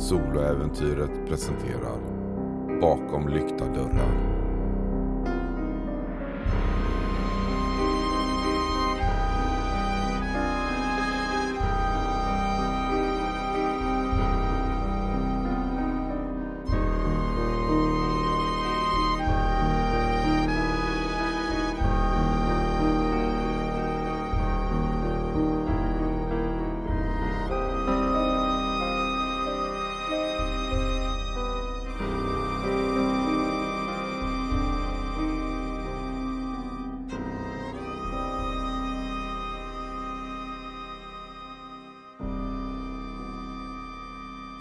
Soloäventyret 0.00 1.10
presenterar 1.28 1.98
Bakom 2.80 3.28
lyckta 3.28 3.64
dörrar. 3.64 4.49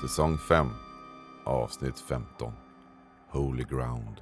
Säsong 0.09 0.37
5 0.37 0.69
Avsnitt 1.45 1.99
15 1.99 2.53
Holy 3.29 3.63
Ground 3.63 4.21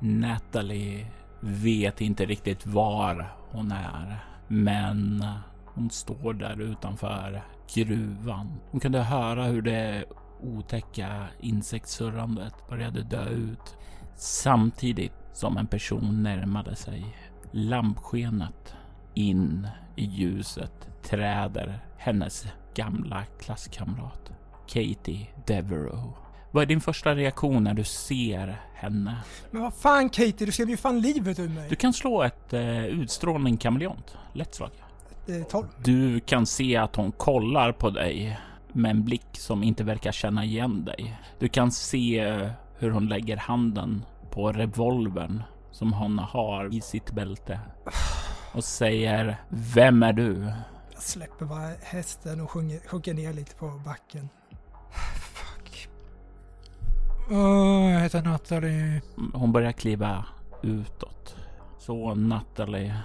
Natalie 0.00 1.06
vet 1.40 2.00
inte 2.00 2.24
riktigt 2.24 2.66
var 2.66 3.36
hon 3.50 3.72
är, 3.72 4.24
men 4.48 5.24
hon 5.64 5.90
står 5.90 6.32
där 6.32 6.60
utanför 6.60 7.42
gruvan. 7.74 8.60
Hon 8.70 8.80
kunde 8.80 9.02
höra 9.02 9.44
hur 9.44 9.62
det 9.62 10.04
otäcka 10.40 11.26
insektssurrandet 11.40 12.68
började 12.68 13.02
dö 13.02 13.28
ut 13.28 13.76
samtidigt 14.16 15.14
som 15.32 15.56
en 15.56 15.66
person 15.66 16.22
närmade 16.22 16.76
sig. 16.76 17.16
Lampskenet 17.50 18.74
in 19.14 19.68
i 19.96 20.04
ljuset 20.04 20.88
träder 21.02 21.80
hennes 21.96 22.46
gamla 22.74 23.24
klasskamrat. 23.40 24.32
Katie 24.66 25.26
Devereaux. 25.46 26.16
Vad 26.50 26.62
är 26.62 26.66
din 26.66 26.80
första 26.80 27.14
reaktion 27.14 27.64
när 27.64 27.74
du 27.74 27.84
ser 27.84 28.60
henne? 28.74 29.16
Men 29.50 29.62
vad 29.62 29.74
fan 29.74 30.08
Katie, 30.10 30.46
du 30.46 30.52
ser 30.52 30.66
ju 30.66 30.76
fan 30.76 31.00
livet 31.00 31.38
ur 31.38 31.48
mig. 31.48 31.68
Du 31.68 31.76
kan 31.76 31.92
slå 31.92 32.22
ett 32.22 32.52
eh, 32.52 32.84
utstrålning 32.84 33.56
kameleont. 33.56 34.16
Lätt 34.32 34.54
slag. 34.54 34.70
Eh, 35.28 35.42
12. 35.42 35.66
Du 35.84 36.20
kan 36.20 36.46
se 36.46 36.76
att 36.76 36.96
hon 36.96 37.12
kollar 37.12 37.72
på 37.72 37.90
dig 37.90 38.38
med 38.72 38.90
en 38.90 39.04
blick 39.04 39.26
som 39.32 39.62
inte 39.62 39.84
verkar 39.84 40.12
känna 40.12 40.44
igen 40.44 40.84
dig. 40.84 41.20
Du 41.38 41.48
kan 41.48 41.70
se 41.70 42.18
eh, 42.18 42.50
hur 42.78 42.90
hon 42.90 43.06
lägger 43.06 43.36
handen 43.36 44.04
på 44.30 44.52
revolvern 44.52 45.42
som 45.70 45.92
hon 45.92 46.18
har 46.18 46.74
i 46.74 46.80
sitt 46.80 47.12
bälte 47.12 47.60
och 48.52 48.64
säger 48.64 49.36
Vem 49.48 50.02
är 50.02 50.12
du? 50.12 50.52
Jag 50.92 51.02
släpper 51.02 51.44
bara 51.44 51.68
hästen 51.82 52.40
och 52.40 52.50
sjunger, 52.50 52.80
sjunker 52.86 53.14
ner 53.14 53.32
lite 53.32 53.54
på 53.54 53.66
backen. 53.84 54.28
Jag 57.30 58.00
heter 58.00 58.22
Natalie. 58.22 59.02
Hon 59.32 59.52
börjar 59.52 59.72
kliva 59.72 60.24
utåt. 60.62 61.36
Så 61.78 62.14
Natalie, 62.14 62.96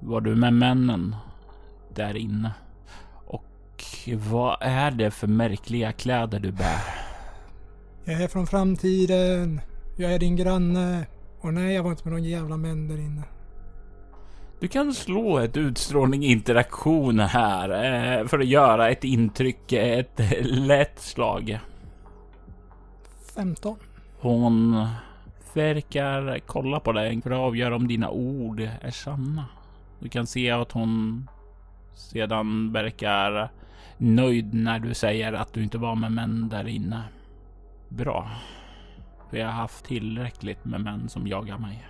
var 0.00 0.20
du 0.20 0.34
med 0.36 0.52
männen 0.52 1.16
där 1.94 2.16
inne? 2.16 2.52
Och 3.26 3.44
vad 4.30 4.56
är 4.60 4.90
det 4.90 5.10
för 5.10 5.26
märkliga 5.26 5.92
kläder 5.92 6.40
du 6.40 6.52
bär? 6.52 6.80
Jag 8.04 8.22
är 8.22 8.28
från 8.28 8.46
framtiden. 8.46 9.60
Jag 9.96 10.12
är 10.12 10.18
din 10.18 10.36
granne. 10.36 11.06
Och 11.40 11.54
nej, 11.54 11.74
jag 11.74 11.82
var 11.82 11.90
inte 11.90 12.04
med 12.04 12.12
någon 12.12 12.24
jävla 12.24 12.56
män 12.56 12.88
där 12.88 12.98
inne. 12.98 13.22
Du 14.60 14.68
kan 14.68 14.94
slå 14.94 15.38
ett 15.38 15.56
utstrålning 15.56 16.24
interaktion 16.24 17.20
här 17.20 17.70
eh, 17.70 18.26
för 18.26 18.38
att 18.38 18.46
göra 18.46 18.90
ett 18.90 19.04
intryck, 19.04 19.72
ett 19.72 20.20
lätt 20.42 21.00
slag. 21.00 21.60
15. 23.34 23.76
Hon 24.20 24.86
verkar 25.54 26.38
kolla 26.46 26.80
på 26.80 26.92
dig 26.92 27.22
för 27.22 27.30
att 27.30 27.38
avgöra 27.38 27.76
om 27.76 27.88
dina 27.88 28.10
ord 28.10 28.60
är 28.60 28.90
sanna. 28.90 29.44
Du 29.98 30.08
kan 30.08 30.26
se 30.26 30.50
att 30.50 30.72
hon 30.72 31.26
sedan 31.94 32.72
verkar 32.72 33.50
nöjd 33.98 34.54
när 34.54 34.78
du 34.78 34.94
säger 34.94 35.32
att 35.32 35.52
du 35.52 35.62
inte 35.62 35.78
var 35.78 35.94
med 35.94 36.12
män 36.12 36.48
där 36.48 36.68
inne. 36.68 37.02
Bra. 37.88 38.30
Vi 39.30 39.40
har 39.40 39.52
haft 39.52 39.84
tillräckligt 39.84 40.64
med 40.64 40.80
män 40.80 41.08
som 41.08 41.26
jagar 41.26 41.58
mig. 41.58 41.86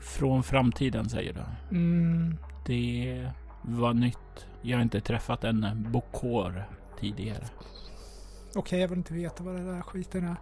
Från 0.00 0.42
framtiden 0.42 1.08
säger 1.08 1.32
du. 1.32 1.76
Mm. 1.76 2.36
Det 2.66 3.28
var 3.62 3.94
nytt. 3.94 4.46
Jag 4.62 4.76
har 4.76 4.82
inte 4.82 5.00
träffat 5.00 5.44
en 5.44 5.86
bokor 5.92 6.64
tidigare. 7.00 7.44
Okej, 8.56 8.80
jag 8.80 8.88
vill 8.88 8.98
inte 8.98 9.14
veta 9.14 9.42
vad 9.42 9.54
det 9.54 9.72
där 9.72 9.80
skiten 9.82 10.24
är. 10.24 10.36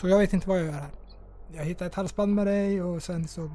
Så 0.00 0.08
jag 0.08 0.18
vet 0.18 0.32
inte 0.32 0.48
vad 0.48 0.58
jag 0.58 0.66
gör 0.66 0.72
här. 0.72 0.90
Jag 1.52 1.64
hittar 1.64 1.86
ett 1.86 1.94
halsband 1.94 2.34
med 2.34 2.46
dig 2.46 2.82
och 2.82 3.02
sen 3.02 3.28
så... 3.28 3.50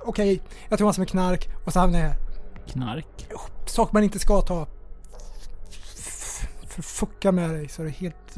Okej, 0.00 0.42
jag 0.68 0.78
tog 0.78 0.86
massor 0.86 1.00
med 1.00 1.08
knark 1.08 1.48
och 1.64 1.72
så 1.72 1.80
hamnar 1.80 1.98
jag 1.98 2.06
här. 2.06 2.18
Knark. 2.66 3.28
Saker 3.66 3.94
man 3.94 4.04
inte 4.04 4.18
ska 4.18 4.40
ta. 4.40 4.66
För 6.66 6.82
fucka 6.82 7.32
med 7.32 7.50
dig 7.50 7.68
så 7.68 7.82
är 7.82 7.86
det 7.86 7.92
helt... 7.92 8.36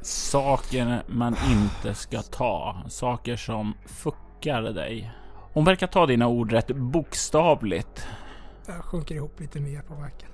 Saker 0.00 1.02
man 1.08 1.36
inte 1.50 1.94
ska 1.94 2.22
ta. 2.22 2.82
Saker 2.88 3.36
som 3.36 3.74
fuckar 3.86 4.62
dig. 4.62 5.12
Hon 5.52 5.64
verkar 5.64 5.86
ta 5.86 6.06
dina 6.06 6.28
ord 6.28 6.52
rätt 6.52 6.76
bokstavligt. 6.76 8.06
Jag 8.66 8.84
sjunker 8.84 9.14
ihop 9.14 9.40
lite 9.40 9.60
mer 9.60 9.82
på 9.82 9.94
backen. 9.94 10.28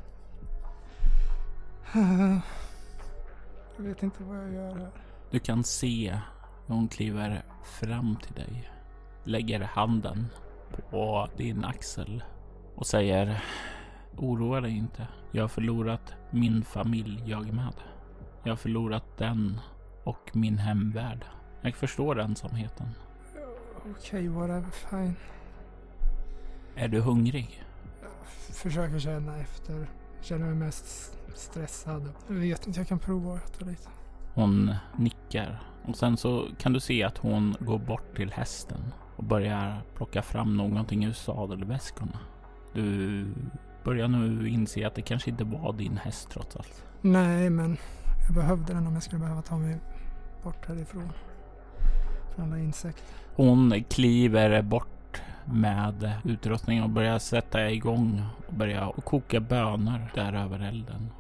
Jag 3.77 3.85
vet 3.85 4.03
inte 4.03 4.23
vad 4.23 4.39
jag 4.39 4.53
gör 4.53 4.77
här. 4.77 4.91
Du 5.31 5.39
kan 5.39 5.65
se 5.65 6.19
hur 6.67 6.75
hon 6.75 6.89
kliver 6.89 7.43
fram 7.65 8.17
till 8.17 8.35
dig. 8.35 8.71
Lägger 9.25 9.61
handen 9.61 10.27
på 10.91 11.29
din 11.37 11.65
axel 11.65 12.25
och 12.75 12.87
säger 12.87 13.45
Oroa 14.17 14.61
dig 14.61 14.77
inte. 14.77 15.09
Jag 15.33 15.43
har 15.43 15.49
förlorat 15.49 16.15
min 16.31 16.65
familj 16.65 17.23
jag 17.27 17.53
med. 17.53 17.75
Jag 18.43 18.53
har 18.53 18.57
förlorat 18.57 19.19
den 19.19 19.61
och 20.05 20.31
min 20.33 20.59
hemvärld. 20.59 21.25
Jag 21.61 21.75
förstår 21.75 22.21
ensamheten. 22.21 22.89
Okej, 23.91 24.29
whatever, 24.29 24.71
fine. 24.71 25.17
Är 26.75 26.89
du 26.89 27.01
hungrig? 27.01 27.65
Försöker 28.53 28.99
känna 28.99 29.39
efter. 29.39 29.91
Känner 30.21 30.47
mig 30.47 30.55
mest 30.55 31.20
stressad. 31.35 32.13
Jag 32.29 32.35
vet 32.35 32.67
inte, 32.67 32.81
jag 32.81 32.89
kan 32.89 32.99
prova 32.99 33.35
att 33.35 33.57
äta 33.57 33.65
lite. 33.65 33.89
Hon 34.35 34.75
nickar 34.97 35.63
och 35.85 35.97
sen 35.97 36.17
så 36.17 36.47
kan 36.59 36.73
du 36.73 36.81
se 36.81 37.03
att 37.03 37.19
hon 37.19 37.57
går 37.61 37.79
bort 37.79 38.17
till 38.17 38.33
hästen 38.33 38.93
och 39.17 39.25
börjar 39.25 39.83
plocka 39.97 40.23
fram 40.23 40.57
någonting 40.57 41.05
ur 41.05 41.13
sadelväskorna. 41.13 42.19
Du 42.75 43.27
börjar 43.85 44.09
nu 44.09 44.49
inse 44.49 44.87
att 44.87 44.95
det 44.95 45.03
kanske 45.03 45.31
inte 45.31 45.45
var 45.45 45.73
din 45.73 45.97
häst 45.97 46.29
trots 46.31 46.57
allt. 46.57 46.85
Nej, 47.01 47.51
men 47.51 47.77
jag 48.27 48.35
behövde 48.35 48.75
den 48.75 48.87
om 48.87 48.95
jag 48.95 49.03
skulle 49.03 49.21
behöva 49.21 49.43
ta 49.43 49.59
mig 49.59 49.79
bort 50.43 50.67
härifrån. 50.67 51.13
Från 52.35 52.45
alla 52.45 52.59
insekter. 52.59 53.05
Hon 53.35 53.85
kliver 53.89 54.63
bort 54.63 55.23
med 55.45 56.13
utrustning 56.25 56.83
och 56.83 56.91
börjar 56.91 57.19
sätta 57.19 57.71
igång 57.71 58.23
och 58.49 58.55
börja 58.55 58.93
koka 59.05 59.41
bönor 59.41 60.13
där 60.15 60.33
över 60.33 60.61
elden. 60.61 61.11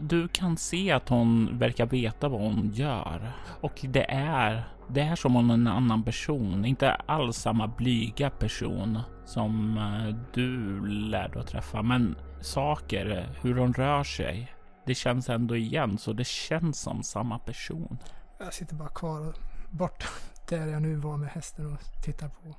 Du 0.00 0.28
kan 0.28 0.56
se 0.56 0.92
att 0.92 1.08
hon 1.08 1.58
verkar 1.58 1.86
veta 1.86 2.28
vad 2.28 2.40
hon 2.40 2.70
gör 2.72 3.32
och 3.60 3.80
det 3.82 4.10
är 4.10 4.64
det 4.90 5.00
är 5.00 5.16
som 5.16 5.36
om 5.36 5.50
en 5.50 5.66
annan 5.66 6.02
person, 6.02 6.64
inte 6.64 6.90
alls 6.92 7.36
samma 7.36 7.66
blyga 7.66 8.30
person 8.30 8.98
som 9.24 9.78
eh, 9.78 10.16
du 10.34 10.80
lärde 10.86 11.40
att 11.40 11.46
träffa, 11.46 11.82
men 11.82 12.16
saker, 12.40 13.36
hur 13.42 13.56
hon 13.56 13.74
rör 13.74 14.04
sig. 14.04 14.52
Det 14.86 14.94
känns 14.94 15.28
ändå 15.28 15.56
igen, 15.56 15.98
så 15.98 16.12
det 16.12 16.26
känns 16.26 16.80
som 16.80 17.02
samma 17.02 17.38
person. 17.38 17.98
Jag 18.38 18.54
sitter 18.54 18.74
bara 18.74 18.88
kvar 18.88 19.28
och 19.28 19.34
bort 19.70 20.04
där 20.48 20.66
jag 20.66 20.82
nu 20.82 20.94
var 20.94 21.16
med 21.16 21.28
hästen 21.28 21.72
och 21.72 22.02
tittar 22.04 22.28
på. 22.28 22.54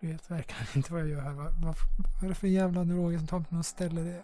Jag 0.00 0.08
vet 0.08 0.30
verkligen 0.30 0.66
inte 0.74 0.92
vad 0.92 1.02
jag 1.02 1.08
gör 1.08 1.20
här. 1.20 1.32
Vad, 1.32 1.52
vad, 1.52 1.74
vad 2.14 2.24
är 2.24 2.28
det 2.28 2.34
för 2.34 2.46
jävla 2.46 2.84
droger 2.84 3.18
som 3.18 3.26
tar 3.26 3.38
mig 3.38 3.46
till 3.46 3.56
något 3.56 3.66
ställe? 3.66 4.22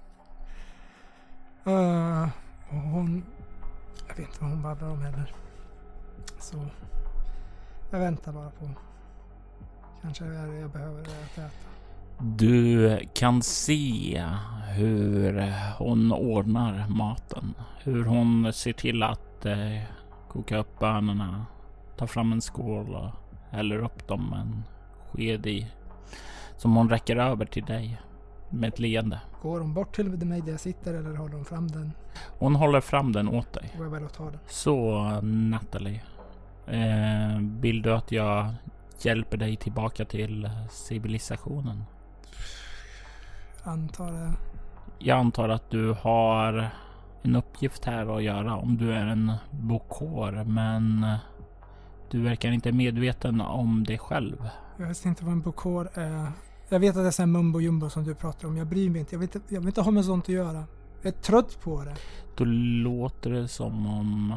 Uh, 1.67 2.29
och 2.69 2.77
hon... 2.77 3.25
Jag 4.09 4.17
vet 4.17 4.27
inte 4.27 4.41
vad 4.41 4.51
hon 4.51 4.63
babblar 4.63 4.89
om 4.89 5.03
heller. 5.03 5.35
Så... 6.39 6.57
Jag 7.91 7.99
väntar 7.99 8.33
bara 8.33 8.51
på... 8.51 8.71
Kanske 10.03 10.25
är 10.25 10.47
det 10.47 10.61
jag 10.61 10.71
behöver 10.71 11.01
att 11.01 11.09
äta. 11.09 11.43
Du 12.19 12.99
kan 13.15 13.43
se 13.43 14.25
hur 14.69 15.55
hon 15.79 16.13
ordnar 16.13 16.89
maten. 16.89 17.55
Hur 17.83 18.05
hon 18.05 18.53
ser 18.53 18.73
till 18.73 19.03
att 19.03 19.47
eh, 19.47 19.83
koka 20.29 20.59
upp 20.59 20.79
bönorna, 20.79 21.47
ta 21.97 22.07
fram 22.07 22.33
en 22.33 22.41
skål 22.41 22.95
och 22.95 23.11
häller 23.51 23.79
upp 23.79 24.09
dem 24.09 24.31
med 24.31 24.41
en 24.41 24.65
sked 25.13 25.47
i. 25.47 25.73
Som 26.57 26.77
hon 26.77 26.91
räcker 26.91 27.17
över 27.17 27.45
till 27.47 27.65
dig 27.65 28.01
med 28.51 28.69
ett 28.69 28.79
leende. 28.79 29.21
Går 29.43 29.61
hon 29.61 29.75
bort 29.75 29.95
till 29.95 30.09
mig 30.09 30.41
där 30.41 30.51
jag 30.51 30.61
sitter 30.61 30.95
eller 30.95 31.17
håller 31.17 31.35
hon 31.35 31.45
fram 31.45 31.69
den? 31.69 31.93
Hon 32.39 32.57
håller 32.57 32.81
fram 32.81 33.13
den 33.13 33.29
åt 33.29 33.53
dig. 33.53 33.73
Går 33.77 33.87
jag 33.87 33.93
väl 33.93 34.05
och 34.05 34.13
tar 34.13 34.31
den? 34.31 34.41
Så 34.47 35.05
Natalie. 35.23 36.03
Eh, 36.67 37.39
vill 37.61 37.83
du 37.83 37.93
att 37.95 38.13
jag 38.13 38.55
hjälper 39.01 39.37
dig 39.37 39.57
tillbaka 39.57 40.05
till 40.05 40.51
civilisationen? 40.71 41.85
Antar 43.63 44.13
det. 44.13 44.33
Jag 44.99 45.19
antar 45.19 45.49
att 45.49 45.71
du 45.71 45.93
har 45.93 46.71
en 47.23 47.37
uppgift 47.37 47.85
här 47.85 48.17
att 48.17 48.23
göra 48.23 48.57
om 48.57 48.77
du 48.77 48.93
är 48.93 49.07
en 49.07 49.33
bokor, 49.51 50.45
men 50.45 51.07
du 52.11 52.23
verkar 52.23 52.51
inte 52.51 52.73
medveten 52.73 53.41
om 53.41 53.85
det 53.85 53.99
själv. 53.99 54.49
Jag 54.77 54.87
vet 54.87 55.05
inte 55.05 55.25
vad 55.25 55.33
en 55.33 55.41
bokor 55.41 55.89
är. 55.95 56.33
Jag 56.73 56.81
vet 56.81 56.97
att 56.97 57.03
det 57.03 57.07
är 57.07 57.11
sån 57.11 57.33
mumbo 57.33 57.61
jumbo 57.61 57.91
som 57.91 58.05
du 58.05 58.15
pratar 58.15 58.49
om. 58.49 58.57
Jag 58.57 58.67
bryr 58.67 58.91
mig 58.91 59.01
inte. 59.01 59.15
Jag 59.15 59.21
vill 59.21 59.31
inte, 59.35 59.55
jag 59.55 59.61
vill 59.61 59.69
inte 59.69 59.81
ha 59.81 59.91
med 59.91 60.05
sånt 60.05 60.25
att 60.25 60.29
göra. 60.29 60.65
Jag 61.03 61.15
är 61.15 61.21
trött 61.21 61.61
på 61.61 61.85
det. 61.85 61.97
Då 62.37 62.45
låter 62.45 63.31
det 63.31 63.49
som 63.49 63.87
om 63.87 64.35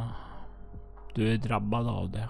du 1.16 1.34
är 1.34 1.38
drabbad 1.38 1.88
av 1.88 2.12
det. 2.12 2.30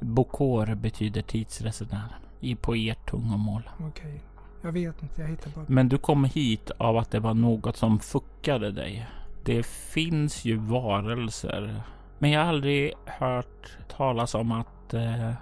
Bokor 0.00 0.74
betyder 0.74 1.22
tidsresenär 1.22 2.18
i 2.40 2.54
på 2.56 2.74
ert 2.74 3.10
tungomål. 3.10 3.70
Okej. 3.80 4.20
Jag 4.62 4.72
vet 4.72 5.02
inte. 5.02 5.20
Jag 5.20 5.28
hittar 5.28 5.50
bara... 5.50 5.64
Men 5.68 5.88
du 5.88 5.98
kom 5.98 6.24
hit 6.24 6.70
av 6.78 6.96
att 6.96 7.10
det 7.10 7.20
var 7.20 7.34
något 7.34 7.76
som 7.76 8.00
fuckade 8.00 8.72
dig. 8.72 9.08
Det 9.44 9.66
finns 9.66 10.44
ju 10.44 10.56
varelser. 10.56 11.82
Men 12.18 12.30
jag 12.30 12.40
har 12.40 12.48
aldrig 12.48 12.92
hört 13.06 13.76
talas 13.96 14.34
om 14.34 14.52
att 14.52 14.94
eh, 14.94 15.32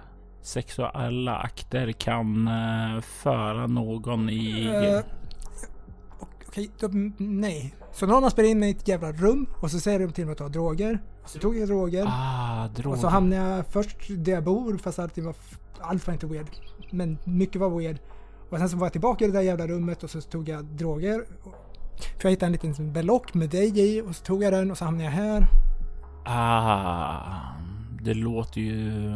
sexuella 0.47 1.37
akter 1.37 1.91
kan 1.91 2.47
eh, 2.47 3.01
föra 3.01 3.67
någon 3.67 4.29
i... 4.29 4.65
Eh, 4.65 4.99
Okej, 6.47 6.69
då, 6.79 6.89
nej. 7.17 7.75
Så 7.93 8.05
någon 8.05 8.23
har 8.23 8.29
spelat 8.29 8.49
in 8.49 8.59
mig 8.59 8.69
i 8.69 8.71
ett 8.71 8.87
jävla 8.87 9.11
rum 9.11 9.47
och 9.61 9.71
så 9.71 9.79
säger 9.79 9.99
de 9.99 10.11
till 10.11 10.25
mig 10.25 10.31
att 10.31 10.37
ta 10.37 10.47
droger. 10.47 10.99
Så 11.25 11.39
tog 11.39 11.57
jag 11.57 11.67
droger. 11.67 12.05
Ah, 12.07 12.67
droger. 12.67 12.95
Och 12.95 13.01
så 13.01 13.07
hamnade 13.07 13.41
jag 13.41 13.67
först 13.67 13.97
där 14.09 14.31
jag 14.31 14.43
bor 14.43 14.77
fast 14.77 14.99
allting 14.99 15.25
var, 15.25 15.35
allt 15.79 16.07
var 16.07 16.13
inte 16.13 16.27
weird. 16.27 16.47
Men 16.91 17.17
mycket 17.23 17.61
var 17.61 17.69
weird. 17.69 17.97
Och 18.49 18.57
sen 18.57 18.69
så 18.69 18.77
var 18.77 18.85
jag 18.85 18.91
tillbaka 18.91 19.25
i 19.25 19.27
det 19.27 19.33
där 19.33 19.41
jävla 19.41 19.67
rummet 19.67 20.03
och 20.03 20.09
så 20.09 20.21
tog 20.21 20.49
jag 20.49 20.65
droger. 20.65 21.25
För 22.17 22.21
jag 22.21 22.29
hittade 22.29 22.45
en 22.45 22.51
liten 22.51 22.93
belock 22.93 23.33
med 23.33 23.49
dig 23.49 23.79
i 23.79 24.01
och 24.01 24.15
så 24.15 24.23
tog 24.23 24.43
jag 24.43 24.53
den 24.53 24.71
och 24.71 24.77
så 24.77 24.85
hamnade 24.85 25.03
jag 25.03 25.11
här. 25.11 25.47
Ah, 26.25 27.21
det 28.01 28.13
låter 28.13 28.61
ju... 28.61 29.15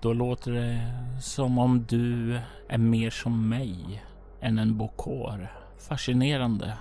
Då 0.00 0.12
låter 0.12 0.52
det 0.52 0.80
som 1.20 1.58
om 1.58 1.84
du 1.88 2.38
är 2.68 2.78
mer 2.78 3.10
som 3.10 3.48
mig 3.48 4.02
än 4.40 4.58
en 4.58 4.76
bokor. 4.76 5.48
Fascinerande. 5.88 6.78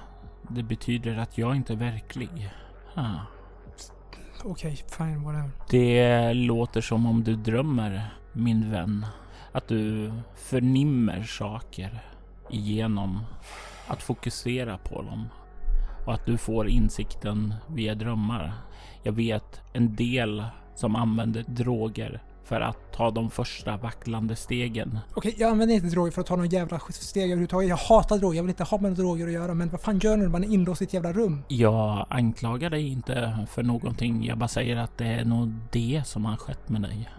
Det 0.49 0.63
betyder 0.63 1.17
att 1.17 1.37
jag 1.37 1.55
inte 1.55 1.73
är 1.73 1.77
verklig. 1.77 2.49
Ah. 2.95 3.15
Okej, 4.43 4.51
okay, 4.51 4.75
fine, 4.75 5.23
whatever. 5.23 5.51
Det 5.69 6.33
låter 6.33 6.81
som 6.81 7.05
om 7.05 7.23
du 7.23 7.35
drömmer, 7.35 8.13
min 8.33 8.71
vän. 8.71 9.05
Att 9.51 9.67
du 9.67 10.13
förnimmer 10.35 11.23
saker 11.23 12.03
genom 12.49 13.19
att 13.87 14.03
fokusera 14.03 14.77
på 14.77 15.01
dem. 15.01 15.29
Och 16.05 16.13
att 16.13 16.25
du 16.25 16.37
får 16.37 16.67
insikten 16.67 17.53
via 17.67 17.95
drömmar. 17.95 18.53
Jag 19.03 19.13
vet 19.13 19.61
en 19.73 19.95
del 19.95 20.43
som 20.75 20.95
använder 20.95 21.43
droger 21.47 22.21
för 22.47 22.61
att 22.61 22.91
ta 22.91 23.11
de 23.11 23.29
första 23.29 23.77
vacklande 23.77 24.35
stegen. 24.35 24.99
Okej, 25.13 25.35
jag 25.37 25.51
använder 25.51 25.75
inte 25.75 25.87
droger 25.87 26.11
för 26.11 26.21
att 26.21 26.27
ta 26.27 26.35
någon 26.35 26.49
jävla 26.49 26.79
steg 26.89 27.23
överhuvudtaget. 27.23 27.69
Jag 27.69 27.77
hatar 27.77 28.17
droger. 28.17 28.37
Jag 28.37 28.43
vill 28.43 28.49
inte 28.49 28.63
ha 28.63 28.77
med 28.77 28.91
droger 28.91 29.27
att 29.27 29.33
göra. 29.33 29.53
Men 29.53 29.69
vad 29.69 29.81
fan 29.81 29.99
gör 29.99 30.17
du 30.17 30.23
när 30.23 30.29
man 30.29 30.43
är 30.43 30.47
inlåst 30.47 30.81
i 30.81 30.85
ett 30.85 30.93
jävla 30.93 31.13
rum? 31.13 31.43
Jag 31.47 32.05
anklagar 32.09 32.69
dig 32.69 32.87
inte 32.87 33.45
för 33.51 33.63
någonting. 33.63 34.25
Jag 34.25 34.37
bara 34.37 34.47
säger 34.47 34.77
att 34.77 34.97
det 34.97 35.05
är 35.05 35.25
nog 35.25 35.53
det 35.71 36.01
som 36.05 36.25
har 36.25 36.37
skett 36.37 36.69
med 36.69 36.81
dig. 36.81 37.09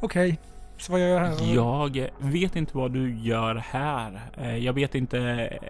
Okej, 0.00 0.38
så 0.78 0.92
vad 0.92 1.00
gör 1.00 1.08
jag 1.08 1.20
här? 1.20 1.54
Jag 1.54 2.08
vet 2.18 2.56
inte 2.56 2.76
vad 2.76 2.92
du 2.92 3.18
gör 3.18 3.54
här. 3.54 4.30
Eh, 4.36 4.56
jag 4.56 4.72
vet 4.72 4.94
inte 4.94 5.18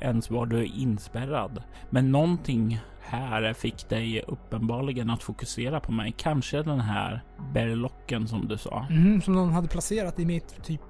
ens 0.00 0.31
var 0.31 0.47
du 0.47 0.59
är 0.59 0.76
inspärrad. 0.79 1.62
Men 1.91 2.12
någonting 2.12 2.81
här 3.06 3.52
fick 3.52 3.88
dig 3.88 4.22
uppenbarligen 4.22 5.10
att 5.10 5.22
fokusera 5.22 5.80
på 5.80 5.92
mig. 5.92 6.14
Kanske 6.16 6.62
den 6.62 6.80
här 6.80 7.22
berlocken 7.52 8.28
som 8.28 8.48
du 8.48 8.58
sa. 8.58 8.86
Mm, 8.90 9.22
som 9.22 9.34
någon 9.34 9.52
hade 9.52 9.68
placerat 9.68 10.18
i 10.18 10.26
mitt 10.26 10.64
typ, 10.64 10.80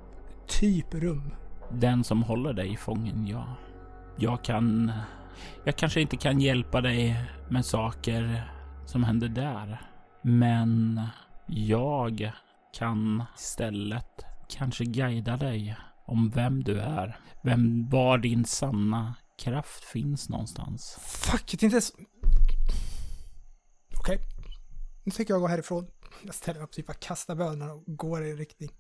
typ 0.46 0.94
rum. 0.94 1.34
Den 1.70 2.05
som 2.05 2.22
håller 2.22 2.52
dig 2.52 2.76
fången, 2.76 3.26
ja. 3.26 3.44
Jag 4.16 4.44
kan... 4.44 4.93
Jag 5.64 5.76
kanske 5.76 6.00
inte 6.00 6.16
kan 6.16 6.40
hjälpa 6.40 6.81
dig 6.81 7.20
med 7.49 7.64
saker 7.64 8.43
som 8.87 9.05
händer 9.05 9.28
där. 9.28 9.81
Men 10.22 11.00
jag 11.46 12.32
kan 12.78 13.22
istället 13.38 14.25
kanske 14.49 14.84
guida 14.84 15.37
dig 15.37 15.76
om 16.05 16.31
vem 16.31 16.64
du 16.64 16.81
är. 16.81 17.16
Vem, 17.43 17.88
var 17.88 18.19
din 18.19 18.44
sanna 18.44 19.14
kraft 19.39 19.85
finns 19.85 20.29
någonstans. 20.29 20.99
Fuck, 21.01 21.47
det 21.47 21.63
är 21.63 21.65
inte 21.65 21.81
så... 21.81 21.95
Okej. 23.99 24.15
Okay. 24.15 24.19
Nu 25.05 25.13
tycker 25.13 25.35
jag 25.35 25.41
gå 25.41 25.47
härifrån. 25.47 25.87
Jag 26.23 26.35
ställer 26.35 26.61
mig 26.61 26.65
upp, 26.65 26.73
typ 26.73 27.01
kastar 27.01 27.35
bönorna 27.35 27.73
och 27.73 27.83
går 27.87 28.25
i 28.25 28.31
en 28.31 28.37
riktning. 28.37 28.71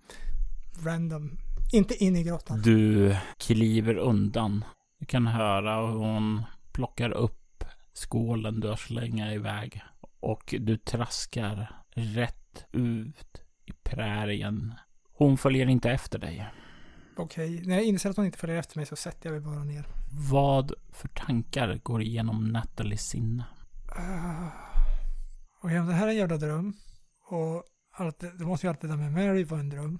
Random. 0.84 1.38
Inte 1.72 2.04
in 2.04 2.16
i 2.16 2.22
grottan. 2.22 2.62
Du 2.62 3.16
kliver 3.38 3.96
undan. 3.96 4.64
Du 4.98 5.06
kan 5.06 5.26
höra 5.26 5.86
hur 5.86 5.98
hon 5.98 6.42
plockar 6.72 7.10
upp 7.10 7.64
skålen 7.94 8.60
du 8.60 8.68
har 8.68 8.76
slänga 8.76 9.32
iväg. 9.32 9.82
Och 10.20 10.54
du 10.58 10.76
traskar 10.76 11.80
rätt 11.90 12.64
ut 12.72 13.42
i 13.64 13.72
prärien. 13.72 14.74
Hon 15.12 15.38
följer 15.38 15.66
inte 15.66 15.90
efter 15.90 16.18
dig. 16.18 16.46
Okej, 17.16 17.62
när 17.66 17.74
jag 17.74 17.84
inser 17.84 18.10
att 18.10 18.16
hon 18.16 18.26
inte 18.26 18.38
följer 18.38 18.56
efter 18.56 18.76
mig 18.76 18.86
så 18.86 18.96
sätter 18.96 19.30
jag 19.30 19.42
mig 19.42 19.54
bara 19.54 19.64
ner. 19.64 19.86
Vad 20.30 20.72
för 20.92 21.08
tankar 21.08 21.80
går 21.82 22.02
igenom 22.02 22.48
Nathalies 22.48 23.06
sinne? 23.06 23.44
Uh, 23.98 24.48
och 25.60 25.68
det 25.68 25.92
här 25.92 26.06
är 26.06 26.10
en 26.10 26.16
jävla 26.16 26.36
dröm. 26.36 26.74
Och 27.26 27.64
allt, 27.90 28.18
det 28.18 28.44
måste 28.44 28.66
ju 28.66 28.70
alltid 28.70 28.90
det 28.90 28.96
där 28.96 29.10
med 29.10 29.12
Mary 29.12 29.44
vara 29.44 29.60
en 29.60 29.68
dröm. 29.68 29.98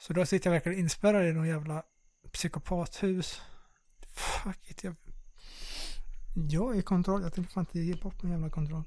Så 0.00 0.12
då 0.12 0.26
sitter 0.26 0.50
jag 0.50 0.52
verkligen 0.52 0.78
inspärrad 0.78 1.26
i 1.26 1.32
någon 1.32 1.48
jävla 1.48 1.82
psykopathus. 2.32 3.40
Fuck 4.08 4.70
it, 4.70 4.84
jag... 4.84 4.96
Jag 6.34 6.74
är 6.74 6.78
i 6.78 6.82
kontroll. 6.82 7.22
Jag 7.22 7.34
tänker 7.34 7.50
fan 7.50 7.66
inte 7.68 7.80
ge 7.80 7.94
bort 7.94 8.22
min 8.22 8.32
jävla 8.32 8.50
kontroll. 8.50 8.82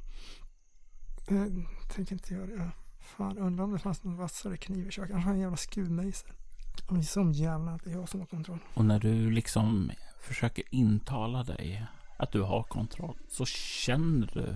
Jag 1.27 1.65
tänker 1.95 2.13
inte 2.13 2.33
göra 2.33 2.45
det. 2.45 2.71
Fan, 2.99 3.38
undrar 3.38 3.63
om 3.63 3.71
det 3.71 3.79
fanns 3.79 4.03
någon 4.03 4.17
vassare 4.17 4.57
kniv 4.57 4.88
i 4.88 4.91
köket. 4.91 5.15
Jag 5.15 5.17
har 5.17 5.31
en 5.31 5.39
jävla 5.39 5.57
skruvmejsel. 5.57 6.31
Och 6.87 7.03
som 7.03 7.31
jävlar 7.31 7.75
att 7.75 7.83
det 7.83 7.89
är 7.89 7.95
jag 7.95 8.09
som 8.09 8.19
har 8.19 8.27
kontroll. 8.27 8.59
Och 8.73 8.85
när 8.85 8.99
du 8.99 9.31
liksom 9.31 9.91
försöker 10.19 10.63
intala 10.71 11.43
dig 11.43 11.85
att 12.17 12.31
du 12.31 12.41
har 12.41 12.63
kontroll 12.63 13.17
så 13.29 13.45
känner 13.45 14.31
du 14.33 14.55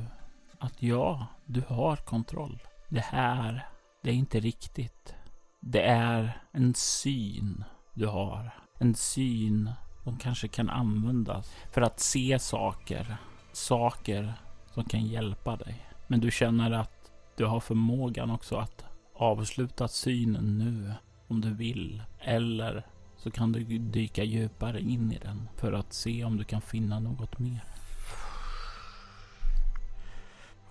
att 0.60 0.84
ja, 0.84 1.28
du 1.46 1.64
har 1.68 1.96
kontroll. 1.96 2.60
Det 2.90 3.00
här, 3.00 3.70
det 4.04 4.10
är 4.10 4.14
inte 4.14 4.40
riktigt. 4.40 5.16
Det 5.60 5.82
är 5.82 6.42
en 6.52 6.74
syn 6.74 7.64
du 7.94 8.08
har. 8.08 8.52
En 8.80 8.96
syn 8.96 9.72
som 10.04 10.18
kanske 10.18 10.48
kan 10.48 10.70
användas 10.70 11.56
för 11.72 11.82
att 11.82 12.00
se 12.00 12.40
saker. 12.40 13.18
Saker 13.52 14.34
som 14.74 14.84
kan 14.84 15.06
hjälpa 15.06 15.56
dig. 15.56 15.86
Men 16.08 16.20
du 16.20 16.32
känner 16.32 16.72
att 16.72 17.12
du 17.38 17.46
har 17.46 17.60
förmågan 17.60 18.32
också 18.32 18.56
att 18.56 18.86
avsluta 19.16 19.88
synen 19.88 20.58
nu 20.58 20.94
om 21.28 21.42
du 21.42 21.54
vill. 21.54 22.04
Eller 22.20 22.86
så 23.18 23.32
kan 23.32 23.52
du 23.52 23.64
dyka 23.78 24.24
djupare 24.24 24.82
in 24.82 25.12
i 25.12 25.18
den 25.18 25.50
för 25.56 25.74
att 25.74 25.94
se 25.94 26.24
om 26.24 26.38
du 26.38 26.44
kan 26.44 26.62
finna 26.62 27.00
något 27.00 27.40
mer. 27.40 27.64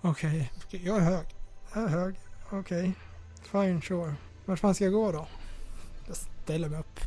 Okej, 0.01 0.51
okay. 0.67 0.79
jag 0.85 0.97
är 0.97 1.01
hög. 1.01 1.25
Jag 1.73 1.83
är 1.83 1.87
hög. 1.87 2.15
Okej, 2.51 2.57
okay. 2.59 2.93
fine 3.51 3.81
sure. 3.81 4.15
Vart 4.45 4.59
fan 4.59 4.75
ska 4.75 4.83
jag 4.83 4.93
gå 4.93 5.11
då? 5.11 5.27
Jag 6.07 6.15
ställer 6.15 6.69
mig 6.69 6.79
upp 6.79 6.99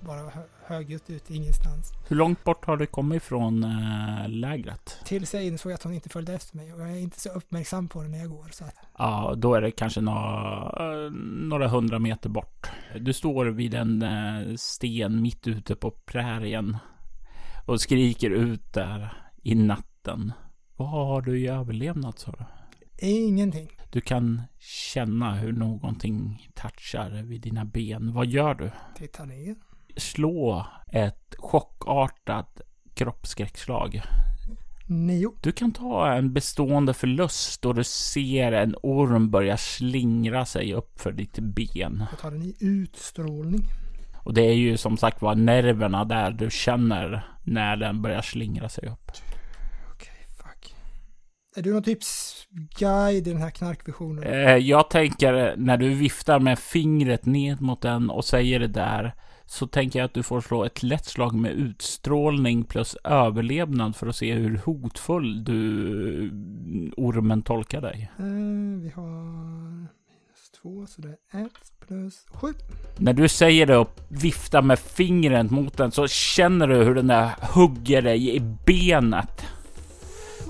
bara 0.00 0.32
högljutt 0.66 1.10
ut 1.10 1.30
ingenstans. 1.30 1.92
Hur 2.08 2.16
långt 2.16 2.44
bort 2.44 2.64
har 2.64 2.76
du 2.76 2.86
kommit 2.86 3.22
från 3.22 3.64
äh, 3.64 4.28
lägret? 4.28 5.00
Tills 5.04 5.34
jag 5.34 5.44
insåg 5.44 5.72
att 5.72 5.82
hon 5.82 5.92
inte 5.94 6.08
följde 6.08 6.34
efter 6.34 6.56
mig 6.56 6.72
och 6.72 6.80
jag 6.80 6.90
är 6.90 6.96
inte 6.96 7.20
så 7.20 7.28
uppmärksam 7.28 7.88
på 7.88 8.02
det 8.02 8.08
när 8.08 8.18
jag 8.18 8.30
går. 8.30 8.48
Så 8.52 8.64
att... 8.64 8.74
Ja, 8.98 9.34
då 9.36 9.54
är 9.54 9.60
det 9.60 9.70
kanske 9.70 10.00
några, 10.00 11.08
några 11.48 11.68
hundra 11.68 11.98
meter 11.98 12.28
bort. 12.28 12.66
Du 13.00 13.12
står 13.12 13.46
vid 13.46 13.74
en 13.74 14.02
äh, 14.02 14.54
sten 14.56 15.22
mitt 15.22 15.46
ute 15.46 15.74
på 15.76 15.90
prärien. 15.90 16.76
och 17.66 17.80
skriker 17.80 18.30
ut 18.30 18.72
där 18.72 19.12
i 19.42 19.54
natten. 19.54 20.32
Vad 20.76 20.88
har 20.88 21.22
du 21.22 21.40
i 21.40 21.48
överlevnad 21.48 22.18
sa 22.18 22.32
du? 22.32 22.44
Ingenting. 23.06 23.68
Du 23.92 24.00
kan 24.00 24.42
känna 24.58 25.34
hur 25.34 25.52
någonting 25.52 26.48
touchar 26.54 27.22
vid 27.22 27.40
dina 27.40 27.64
ben. 27.64 28.12
Vad 28.12 28.26
gör 28.26 28.54
du? 28.54 28.70
Titta 28.96 29.24
ner. 29.24 29.56
Slå 30.00 30.66
ett 30.92 31.34
chockartat 31.38 32.60
kroppsskräckslag. 32.94 34.02
Nio. 34.86 35.32
Du 35.40 35.52
kan 35.52 35.72
ta 35.72 36.12
en 36.12 36.32
bestående 36.32 36.94
förlust 36.94 37.62
då 37.62 37.72
du 37.72 37.84
ser 37.84 38.52
en 38.52 38.74
orm 38.82 39.30
börja 39.30 39.56
slingra 39.56 40.46
sig 40.46 40.74
upp 40.74 41.00
för 41.00 41.12
ditt 41.12 41.38
ben. 41.38 42.04
Jag 42.10 42.20
tar 42.20 42.30
den 42.30 42.42
i 42.42 42.56
utstrålning. 42.60 43.62
Och 44.24 44.34
det 44.34 44.42
är 44.42 44.54
ju 44.54 44.76
som 44.76 44.96
sagt 44.96 45.22
var 45.22 45.34
nerverna 45.34 46.04
där 46.04 46.30
du 46.30 46.50
känner 46.50 47.28
när 47.44 47.76
den 47.76 48.02
börjar 48.02 48.22
slingra 48.22 48.68
sig 48.68 48.88
upp. 48.88 49.10
Okej, 49.94 50.26
fuck. 50.36 50.74
Är 51.56 51.62
du 51.62 51.72
någon 51.72 51.82
typs 51.82 52.36
guide 52.78 53.28
i 53.28 53.30
den 53.30 53.42
här 53.42 53.50
knarkvisionen? 53.50 54.24
Eh, 54.24 54.56
jag 54.56 54.90
tänker 54.90 55.54
när 55.56 55.76
du 55.76 55.94
viftar 55.94 56.38
med 56.38 56.58
fingret 56.58 57.26
ned 57.26 57.60
mot 57.60 57.82
den 57.82 58.10
och 58.10 58.24
säger 58.24 58.60
det 58.60 58.66
där 58.66 59.14
så 59.50 59.66
tänker 59.66 59.98
jag 59.98 60.06
att 60.06 60.14
du 60.14 60.22
får 60.22 60.40
slå 60.40 60.64
ett 60.64 60.82
lätt 60.82 61.04
slag 61.04 61.34
med 61.34 61.52
utstrålning 61.52 62.64
plus 62.64 62.96
överlevnad 63.04 63.96
för 63.96 64.06
att 64.06 64.16
se 64.16 64.34
hur 64.34 64.56
hotfull 64.56 65.44
du 65.44 65.60
ormen 66.96 67.42
tolkar 67.42 67.80
dig. 67.80 68.10
Eh, 68.18 68.24
vi 68.82 68.90
har 68.96 69.24
minus 70.08 70.50
två, 70.62 70.86
så 70.86 71.00
det 71.00 71.16
är 71.30 71.46
ett 71.46 71.72
plus 71.86 72.26
sju. 72.28 72.52
När 72.96 73.12
du 73.12 73.28
säger 73.28 73.66
det 73.66 73.76
och 73.76 74.00
viftar 74.08 74.62
med 74.62 74.78
fingret 74.78 75.50
mot 75.50 75.76
den 75.76 75.90
så 75.90 76.08
känner 76.08 76.68
du 76.68 76.84
hur 76.84 76.94
den 76.94 77.06
där 77.06 77.30
hugger 77.54 78.02
dig 78.02 78.36
i 78.36 78.40
benet. 78.66 79.46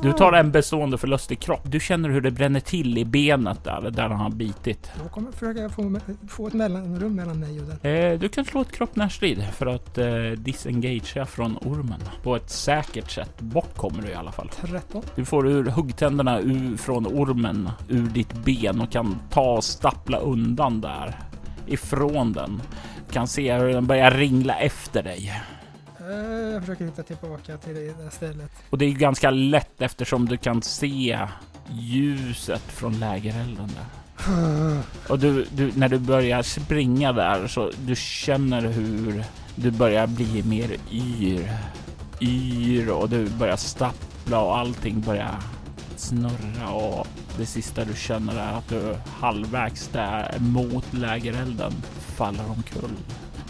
Du 0.02 0.12
tar 0.12 0.32
en 0.32 0.50
bestående 0.50 0.98
förlust 0.98 1.32
i 1.32 1.36
kropp. 1.36 1.60
Du 1.64 1.80
känner 1.80 2.08
hur 2.08 2.20
det 2.20 2.30
bränner 2.30 2.60
till 2.60 2.98
i 2.98 3.04
benet 3.04 3.64
där, 3.64 3.80
där 3.80 4.08
den 4.08 4.18
har 4.18 4.30
bitit. 4.30 4.90
Då 5.02 5.08
kommer 5.08 5.28
jag 5.28 5.34
försöka 5.34 5.68
få, 5.68 6.00
få 6.28 6.46
ett 6.46 6.52
mellanrum 6.52 7.14
mellan 7.14 7.40
mig 7.40 7.60
och 7.60 7.66
den. 7.66 7.92
Eh, 7.92 8.18
du 8.18 8.28
kan 8.28 8.44
slå 8.44 8.60
ett 8.60 8.72
kroppnärstrid 8.72 9.44
för 9.52 9.66
att 9.66 9.98
eh, 9.98 10.06
disengagea 10.36 11.26
från 11.26 11.56
ormen. 11.56 12.00
På 12.22 12.36
ett 12.36 12.50
säkert 12.50 13.10
sätt. 13.10 13.40
Bort 13.40 13.76
kommer 13.76 14.02
du 14.02 14.08
i 14.08 14.14
alla 14.14 14.32
fall. 14.32 14.48
13. 14.48 15.02
Du 15.14 15.24
får 15.24 15.48
ur 15.48 15.64
huggtänderna 15.64 16.40
ur, 16.40 16.76
från 16.76 17.06
ormen 17.06 17.70
ur 17.88 18.08
ditt 18.08 18.32
ben 18.32 18.80
och 18.80 18.92
kan 18.92 19.18
ta 19.30 19.56
och 19.56 19.64
stappla 19.64 20.18
undan 20.18 20.80
där 20.80 21.18
ifrån 21.66 22.32
den. 22.32 22.62
Du 23.06 23.12
kan 23.12 23.28
se 23.28 23.54
hur 23.54 23.68
den 23.68 23.86
börjar 23.86 24.10
ringla 24.10 24.54
efter 24.54 25.02
dig. 25.02 25.32
Eh, 26.10 26.52
jag 26.52 26.60
försöker 26.60 26.84
hitta 26.84 27.02
tillbaka 27.02 27.56
till 27.56 27.74
det 27.74 28.02
där 28.02 28.10
stället. 28.10 28.50
Och 28.70 28.78
det 28.78 28.84
är 28.84 28.92
ganska 28.92 29.30
lätt 29.30 29.80
eftersom 29.80 30.28
du 30.28 30.36
kan 30.36 30.62
se 30.62 31.18
ljuset 31.70 32.62
från 32.62 33.00
lägerelden 33.00 33.68
där. 33.68 33.86
Och 35.08 35.18
du, 35.18 35.46
du, 35.52 35.72
när 35.76 35.88
du 35.88 35.98
börjar 35.98 36.42
springa 36.42 37.12
där 37.12 37.46
så 37.46 37.70
du 37.86 37.96
känner 37.96 38.60
hur 38.60 39.24
du 39.54 39.70
börjar 39.70 40.06
bli 40.06 40.42
mer 40.42 40.76
yr. 40.92 41.50
Yr 42.20 42.90
och 42.90 43.08
du 43.08 43.28
börjar 43.28 43.56
stappla 43.56 44.40
och 44.40 44.58
allting 44.58 45.00
börjar 45.00 45.34
snurra 45.96 46.70
och 46.70 47.06
det 47.38 47.46
sista 47.46 47.84
du 47.84 47.94
känner 47.94 48.34
är 48.34 48.52
att 48.52 48.68
du 48.68 48.96
halvvägs 49.06 49.88
där 49.88 50.38
mot 50.38 50.92
lägerelden 50.92 51.72
faller 52.16 52.50
omkull 52.50 52.96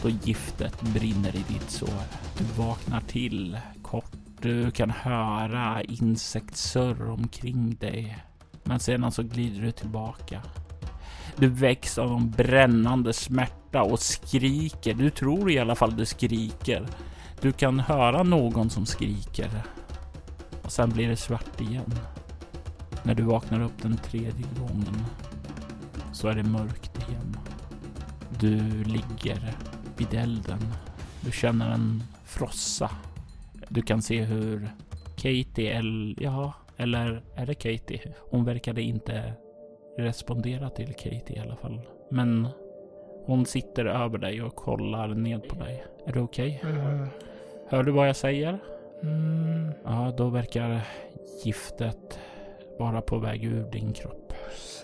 då 0.03 0.09
giftet 0.09 0.81
brinner 0.81 1.37
i 1.37 1.45
ditt 1.49 1.71
sår. 1.71 2.03
Du 2.41 2.63
vaknar 2.63 3.01
till 3.01 3.59
kort. 3.83 4.13
Du 4.41 4.71
kan 4.71 4.91
höra 4.91 5.83
insektssurr 5.83 7.11
omkring 7.11 7.77
dig. 7.81 8.19
Men 8.65 8.81
sedan 8.81 9.13
så 9.13 9.23
glider 9.23 9.63
du 9.63 9.73
tillbaka. 9.73 10.43
Du 11.37 11.49
väcks 11.49 11.99
av 11.99 12.13
en 12.13 12.31
brännande 12.31 13.13
smärta 13.13 13.83
och 13.83 14.01
skriker. 14.01 14.95
Du 14.95 15.11
tror 15.11 15.51
i 15.51 15.59
alla 15.59 15.75
fall 15.75 15.97
du 15.97 16.07
skriker. 16.07 16.87
Du 17.41 17.53
kan 17.53 17.81
höra 17.81 18.23
någon 18.23 18.71
som 18.71 18.87
skriker. 18.87 19.63
Och 20.63 20.73
sen 20.73 20.91
blir 20.91 21.09
det 21.09 21.17
svart 21.17 21.61
igen. 21.61 21.95
När 23.03 23.15
du 23.15 23.23
vaknar 23.23 23.61
upp 23.61 23.83
den 23.83 23.97
tredje 23.97 24.47
gången 24.59 25.05
så 26.13 26.29
är 26.29 26.35
det 26.35 26.43
mörkt 26.43 27.09
igen. 27.09 27.37
Du 28.39 28.85
ligger 28.85 29.55
vid 29.97 30.15
elden. 30.15 30.75
Du 31.21 31.33
känner 31.33 31.71
en 31.71 32.03
frossa. 32.31 32.91
Du 33.69 33.83
kan 33.83 34.03
se 34.03 34.21
hur 34.23 34.69
Katie, 35.17 35.79
eller 35.79 36.15
ja, 36.23 36.53
eller 36.77 37.23
är 37.35 37.47
det 37.47 37.55
Katie? 37.55 38.01
Hon 38.31 38.45
verkade 38.45 38.83
inte 38.83 39.33
respondera 39.99 40.71
till 40.71 40.95
Katie 40.95 41.37
i 41.37 41.39
alla 41.39 41.57
fall. 41.57 41.81
Men 42.11 42.49
hon 43.27 43.47
sitter 43.47 43.85
över 43.85 44.19
dig 44.19 44.43
och 44.43 44.55
kollar 44.57 45.09
ned 45.09 45.49
på 45.49 45.55
dig. 45.65 45.85
Är 46.07 46.13
det 46.13 46.21
okej? 46.21 46.61
Okay? 46.63 46.73
Eh, 46.79 47.07
Hör 47.69 47.83
du 47.83 47.93
vad 47.93 48.09
jag 48.09 48.17
säger? 48.17 48.59
mm, 49.03 49.73
Ja, 49.85 50.15
då 50.17 50.29
verkar 50.29 50.83
giftet 51.45 52.19
vara 52.79 53.03
på 53.03 53.19
väg 53.19 53.45
ur 53.45 53.71
din 53.73 53.93
kropp. 53.93 54.33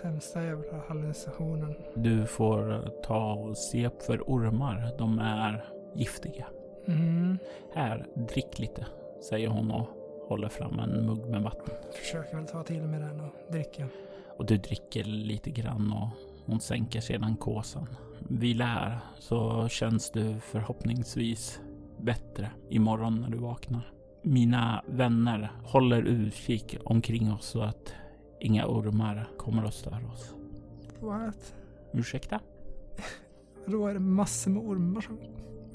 sämsta 0.02 0.42
jävla 0.44 0.82
hallucinationen. 0.88 1.74
Du 1.94 2.26
får 2.26 2.88
ta 3.02 3.32
och 3.32 3.56
se 3.58 3.86
upp 3.86 4.02
för 4.02 4.18
ormar. 4.26 4.90
De 4.98 5.18
är 5.18 5.64
giftiga. 5.94 6.46
Mm, 6.88 7.38
Här, 7.75 8.07
drick 8.14 8.59
lite, 8.59 8.87
säger 9.31 9.49
hon 9.49 9.71
och 9.71 9.87
håller 10.28 10.49
fram 10.49 10.78
en 10.78 11.07
mugg 11.07 11.26
med 11.28 11.43
vatten. 11.43 11.75
försöker 11.93 12.37
väl 12.37 12.47
ta 12.47 12.62
till 12.62 12.83
mig 12.83 13.00
den 13.00 13.21
och 13.21 13.52
dricka. 13.52 13.88
Och 14.37 14.47
du 14.47 14.57
dricker 14.57 15.05
lite 15.05 15.50
grann 15.50 15.93
och 15.93 16.09
hon 16.47 16.61
sänker 16.61 17.00
sedan 17.00 17.37
kåsan. 17.37 17.87
Vila 18.28 18.64
här 18.64 18.99
så 19.19 19.69
känns 19.69 20.11
du 20.11 20.40
förhoppningsvis 20.40 21.61
bättre 22.00 22.50
imorgon 22.69 23.21
när 23.21 23.28
du 23.31 23.38
vaknar. 23.38 23.93
Mina 24.23 24.83
vänner 24.87 25.50
håller 25.64 26.02
utkik 26.02 26.76
omkring 26.85 27.33
oss 27.33 27.47
så 27.47 27.61
att 27.62 27.93
inga 28.40 28.66
ormar 28.66 29.28
kommer 29.37 29.64
att 29.64 29.75
störa 29.75 30.07
oss. 30.12 30.35
What? 31.00 31.55
Ursäkta? 31.93 32.40
Då 33.66 33.87
är 33.87 33.95
det 33.95 34.00
massor 34.00 34.50
med 34.50 34.62
ormar 34.62 35.00
som... 35.00 35.19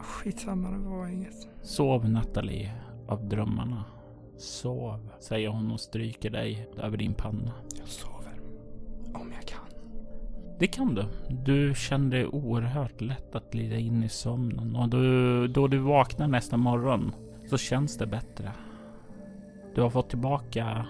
Skitsamma, 0.04 0.72
det 0.72 0.78
var 0.78 1.08
inget. 1.08 1.48
Sov 1.62 2.10
Natalie 2.10 2.72
av 3.08 3.30
drömmarna. 3.30 3.86
Sov, 4.38 5.10
säger 5.20 5.50
hon 5.50 5.72
och 5.72 5.80
stryker 5.80 6.30
dig 6.30 6.70
över 6.78 6.98
din 6.98 7.14
panna. 7.14 7.52
Jag 7.80 7.88
sover. 7.88 8.42
Om 9.14 9.32
jag 9.36 9.48
kan. 9.48 9.60
Det 10.60 10.68
kan 10.68 10.96
du. 10.96 11.06
Du 11.30 11.74
känner 11.76 12.18
det 12.18 12.26
oerhört 12.26 13.02
lätt 13.02 13.36
att 13.36 13.52
glida 13.52 13.76
in 13.76 14.04
i 14.04 14.10
sömnen 14.10 14.76
och 14.76 14.90
du, 14.90 15.48
då 15.48 15.68
du 15.68 15.78
vaknar 15.78 16.28
nästa 16.28 16.58
morgon 16.58 17.16
så 17.50 17.58
känns 17.58 17.98
det 17.98 18.08
bättre. 18.08 18.52
Du 19.76 19.82
har 19.82 19.90
fått 19.90 20.10
tillbaka 20.10 20.86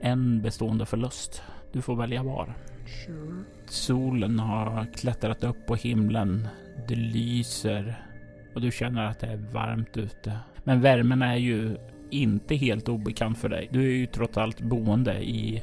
en 0.00 0.42
bestående 0.42 0.86
förlust. 0.86 1.42
Du 1.72 1.82
får 1.82 1.96
välja 1.96 2.22
var. 2.22 2.54
Sure. 2.86 3.44
Solen 3.66 4.38
har 4.38 4.86
klättrat 4.94 5.44
upp 5.44 5.66
på 5.66 5.74
himlen. 5.74 6.48
Det 6.88 6.94
lyser 6.94 8.02
och 8.54 8.60
du 8.60 8.70
känner 8.70 9.06
att 9.06 9.20
det 9.20 9.26
är 9.26 9.36
varmt 9.36 9.96
ute. 9.96 10.38
Men 10.64 10.80
värmen 10.80 11.22
är 11.22 11.36
ju 11.36 11.76
inte 12.10 12.54
helt 12.54 12.88
obekant 12.88 13.38
för 13.38 13.48
dig. 13.48 13.68
Du 13.72 13.80
är 13.80 13.96
ju 13.96 14.06
trots 14.06 14.38
allt 14.38 14.60
boende 14.60 15.22
i 15.22 15.62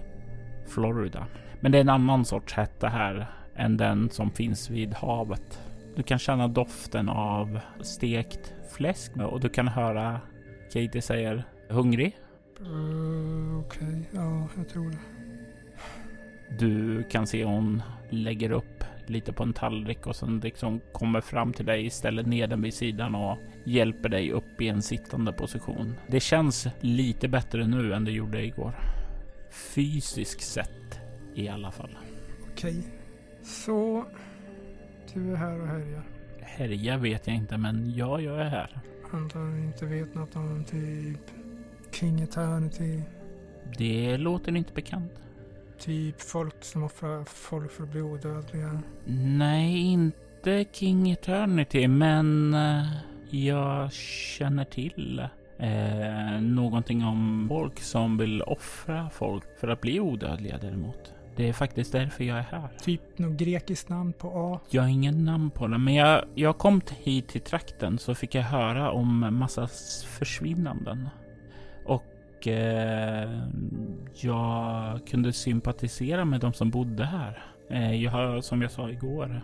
Florida. 0.67 1.27
Men 1.59 1.71
det 1.71 1.77
är 1.77 1.81
en 1.81 1.89
annan 1.89 2.25
sorts 2.25 2.53
hetta 2.53 2.87
här 2.87 3.27
än 3.55 3.77
den 3.77 4.09
som 4.09 4.31
finns 4.31 4.69
vid 4.69 4.93
havet. 4.93 5.61
Du 5.95 6.03
kan 6.03 6.19
känna 6.19 6.47
doften 6.47 7.09
av 7.09 7.59
stekt 7.81 8.53
fläsk 8.71 9.11
och 9.17 9.39
du 9.39 9.49
kan 9.49 9.67
höra 9.67 10.21
Katie 10.73 11.01
säger 11.01 11.43
hungrig. 11.69 12.17
Uh, 12.61 13.59
Okej, 13.59 14.09
ja, 14.11 14.47
jag 14.57 14.69
tror 14.69 14.89
det. 14.89 14.97
Du 16.59 17.03
kan 17.03 17.27
se 17.27 17.43
hon 17.43 17.83
lägger 18.09 18.51
upp 18.51 18.78
lite 19.09 19.33
på 19.33 19.43
en 19.43 19.53
tallrik 19.53 20.07
och 20.07 20.15
sen 20.15 20.39
liksom 20.39 20.81
kommer 20.91 21.21
fram 21.21 21.53
till 21.53 21.65
dig, 21.65 21.89
ställer 21.89 22.23
ner 22.23 22.47
den 22.47 22.61
vid 22.61 22.73
sidan 22.73 23.15
och 23.15 23.37
hjälper 23.63 24.09
dig 24.09 24.31
upp 24.31 24.61
i 24.61 24.67
en 24.67 24.81
sittande 24.81 25.33
position. 25.33 25.95
Det 26.07 26.19
känns 26.19 26.67
lite 26.79 27.27
bättre 27.27 27.67
nu 27.67 27.93
än 27.93 28.05
det 28.05 28.11
gjorde 28.11 28.45
igår. 28.45 28.73
Fysiskt 29.51 30.41
sett 30.41 30.99
i 31.35 31.49
alla 31.49 31.71
fall. 31.71 31.97
Okej. 32.51 32.83
Så... 33.43 34.05
Du 35.13 35.31
är 35.31 35.35
här 35.35 35.61
och 35.61 35.67
härjar. 35.67 36.03
Härja 36.41 36.97
vet 36.97 37.27
jag 37.27 37.35
inte, 37.35 37.57
men 37.57 37.95
ja, 37.95 38.21
jag 38.21 38.41
är 38.41 38.49
här. 38.49 38.79
Antar 39.11 39.39
du 39.39 39.57
inte 39.57 39.85
vet 39.85 40.15
något 40.15 40.35
om 40.35 40.65
typ 40.65 41.19
King 41.91 42.21
Eternity. 42.21 43.01
Det 43.77 44.17
låter 44.17 44.55
inte 44.55 44.73
bekant. 44.73 45.11
Typ 45.79 46.21
folk 46.21 46.63
som 46.63 46.83
offrar 46.83 47.23
folk 47.25 47.71
för 47.71 47.83
att 47.83 47.89
bli 47.89 48.01
odödliga. 48.01 48.81
Nej, 49.37 49.77
inte 49.77 50.65
King 50.71 51.11
Eternity, 51.11 51.87
men 51.87 52.53
eh, 52.53 52.85
jag 53.29 53.93
känner 53.93 54.65
till 54.65 55.21
Eh, 55.59 56.41
någonting 56.41 57.03
om 57.03 57.45
folk 57.49 57.79
som 57.79 58.17
vill 58.17 58.41
offra 58.41 59.09
folk 59.09 59.43
för 59.59 59.67
att 59.67 59.81
bli 59.81 59.99
odödliga 59.99 60.57
däremot. 60.57 61.13
Det 61.35 61.49
är 61.49 61.53
faktiskt 61.53 61.91
därför 61.91 62.23
jag 62.23 62.37
är 62.37 62.47
här. 62.51 62.67
Typ 62.81 63.17
något 63.17 63.37
grekiskt 63.37 63.89
namn 63.89 64.13
på 64.13 64.31
A. 64.35 64.59
Jag 64.69 64.81
har 64.81 64.89
ingen 64.89 65.25
namn 65.25 65.49
på 65.49 65.67
det, 65.67 65.77
men 65.77 65.93
jag, 65.93 66.25
jag 66.35 66.57
kom 66.57 66.81
hit 67.03 67.27
till 67.27 67.41
trakten 67.41 67.97
så 67.97 68.15
fick 68.15 68.35
jag 68.35 68.43
höra 68.43 68.91
om 68.91 69.37
massa 69.39 69.67
försvinnanden. 70.07 71.09
Och 71.85 72.03
eh, 72.47 73.29
jag 74.13 74.99
kunde 75.07 75.33
sympatisera 75.33 76.25
med 76.25 76.39
de 76.39 76.53
som 76.53 76.69
bodde 76.69 77.05
här. 77.05 77.43
Eh, 77.69 78.03
jag 78.03 78.11
har, 78.11 78.41
som 78.41 78.61
jag 78.61 78.71
sa 78.71 78.89
igår, 78.89 79.41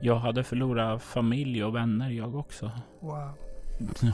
jag 0.00 0.16
hade 0.16 0.44
förlorat 0.44 1.02
familj 1.02 1.64
och 1.64 1.74
vänner 1.74 2.10
jag 2.10 2.34
också. 2.34 2.70
Wow. 3.00 3.32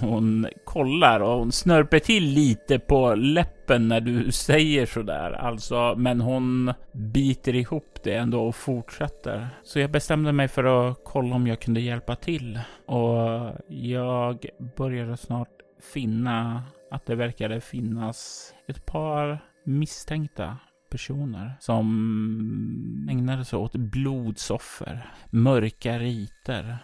Hon 0.01 0.47
kollar 0.65 1.21
och 1.21 1.39
hon 1.39 1.53
snörper 1.53 1.99
till 1.99 2.25
lite 2.25 2.79
på 2.79 3.15
läppen 3.15 3.89
när 3.89 4.01
du 4.01 4.33
säger 4.33 4.87
sådär. 4.87 5.33
Alltså, 5.33 5.95
men 5.97 6.21
hon 6.21 6.73
biter 6.93 7.55
ihop 7.55 7.99
det 8.03 8.15
ändå 8.15 8.47
och 8.47 8.57
fortsätter. 8.57 9.49
Så 9.65 9.79
jag 9.79 9.91
bestämde 9.91 10.33
mig 10.33 10.49
för 10.49 10.91
att 10.91 11.01
kolla 11.05 11.37
om 11.37 11.47
jag 11.47 11.61
kunde 11.61 11.81
hjälpa 11.81 12.17
till. 12.17 12.61
Och 12.87 13.53
jag 13.69 14.47
började 14.77 15.17
snart 15.17 15.49
finna 15.93 16.63
att 16.93 17.07
det 17.07 17.15
verkade 17.15 17.61
finnas 17.61 18.53
ett 18.69 18.87
par 18.87 19.45
misstänkta 19.65 20.59
personer 20.91 21.57
som 21.61 23.09
ägnade 23.11 23.45
sig 23.45 23.59
åt 23.59 23.77
blodsoffer, 23.77 25.13
mörka 25.31 25.99
riter. 25.99 26.79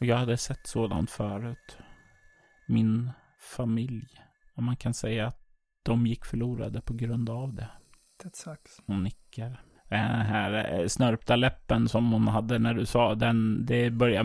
Och 0.00 0.06
jag 0.06 0.16
hade 0.16 0.36
sett 0.36 0.66
sådant 0.66 1.10
förut 1.10 1.78
min 2.68 3.10
familj. 3.56 4.06
Och 4.54 4.62
man 4.62 4.76
kan 4.76 4.94
säga 4.94 5.26
att 5.26 5.40
de 5.84 6.06
gick 6.06 6.24
förlorade 6.24 6.80
på 6.80 6.94
grund 6.94 7.30
av 7.30 7.54
det. 7.54 7.68
That 8.22 8.36
sucks. 8.36 8.82
Hon 8.86 9.02
nickar. 9.02 9.60
Den 9.88 10.20
här 10.20 10.80
eh, 10.80 10.86
snörpta 10.86 11.36
läppen 11.36 11.88
som 11.88 12.12
hon 12.12 12.28
hade 12.28 12.58
när 12.58 12.74
du 12.74 12.86
sa 12.86 13.14
den, 13.14 13.66
det 13.66 13.90
börjar 13.90 14.24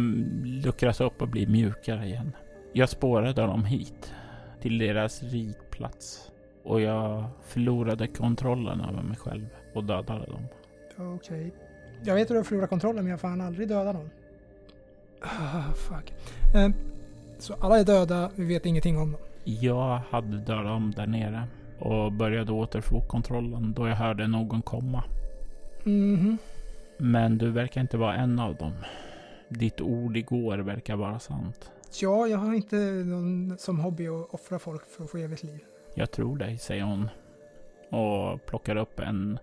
luckras 0.66 1.02
upp 1.02 1.22
och 1.22 1.28
bli 1.28 1.48
mjukare 1.48 2.06
igen. 2.06 2.36
Jag 2.74 2.90
spårade 2.90 3.42
dem 3.42 3.66
hit, 3.66 4.14
till 4.62 4.78
deras 4.78 5.24
ritplats. 5.24 6.32
Och 6.64 6.82
jag 6.82 7.26
förlorade 7.42 8.08
kontrollen 8.08 8.82
över 8.82 9.04
mig 9.04 9.18
själv 9.18 9.46
och 9.74 9.84
dödade 9.84 10.26
dem. 10.26 10.48
Okej. 10.98 11.16
Okay. 11.16 11.52
Jag 12.04 12.16
vet 12.16 12.22
att 12.22 12.28
du 12.28 12.36
har 12.36 12.44
förlorat 12.44 12.70
kontrollen 12.70 13.04
men 13.04 13.12
jag 13.12 13.20
fan 13.20 13.42
aldrig 13.42 13.68
dödat 13.68 13.96
någon. 13.96 14.10
Ah, 15.22 15.74
fuck. 15.74 16.14
Uh, 16.56 16.70
så 17.40 17.54
alla 17.54 17.80
är 17.80 17.84
döda, 17.84 18.32
vi 18.36 18.46
vet 18.46 18.66
ingenting 18.66 18.98
om 18.98 19.12
dem. 19.12 19.22
Jag 19.44 20.02
hade 20.10 20.38
dödat 20.38 20.66
dem 20.66 20.94
där 20.96 21.08
nere 21.08 21.44
och 21.80 22.12
började 22.12 22.52
återfå 22.52 23.02
kontrollen 23.02 23.74
då 23.74 23.88
jag 23.88 23.96
hörde 23.96 24.28
någon 24.28 24.62
komma. 24.62 25.04
Mhm. 25.84 26.38
Men 26.98 27.38
du 27.38 27.50
verkar 27.52 27.82
inte 27.82 27.98
vara 27.98 28.16
en 28.16 28.40
av 28.40 28.56
dem. 28.56 28.74
Ditt 29.50 29.82
ord 29.82 30.18
igår 30.18 30.58
verkar 30.58 30.96
vara 30.96 31.20
sant. 31.20 31.72
Ja, 32.00 32.28
jag 32.28 32.38
har 32.38 32.54
inte 32.54 32.76
någon 33.06 33.58
som 33.58 33.80
hobby 33.80 34.08
att 34.08 34.34
offra 34.34 34.60
folk 34.60 34.86
för 34.86 35.04
att 35.04 35.12
få 35.12 35.18
evigt 35.18 35.44
liv. 35.44 35.60
Jag 35.96 36.12
tror 36.12 36.38
dig, 36.38 36.58
säger 36.58 36.84
hon. 36.84 37.10
Och 37.90 38.46
plockar 38.46 38.76
upp 38.76 39.00
en 39.00 39.40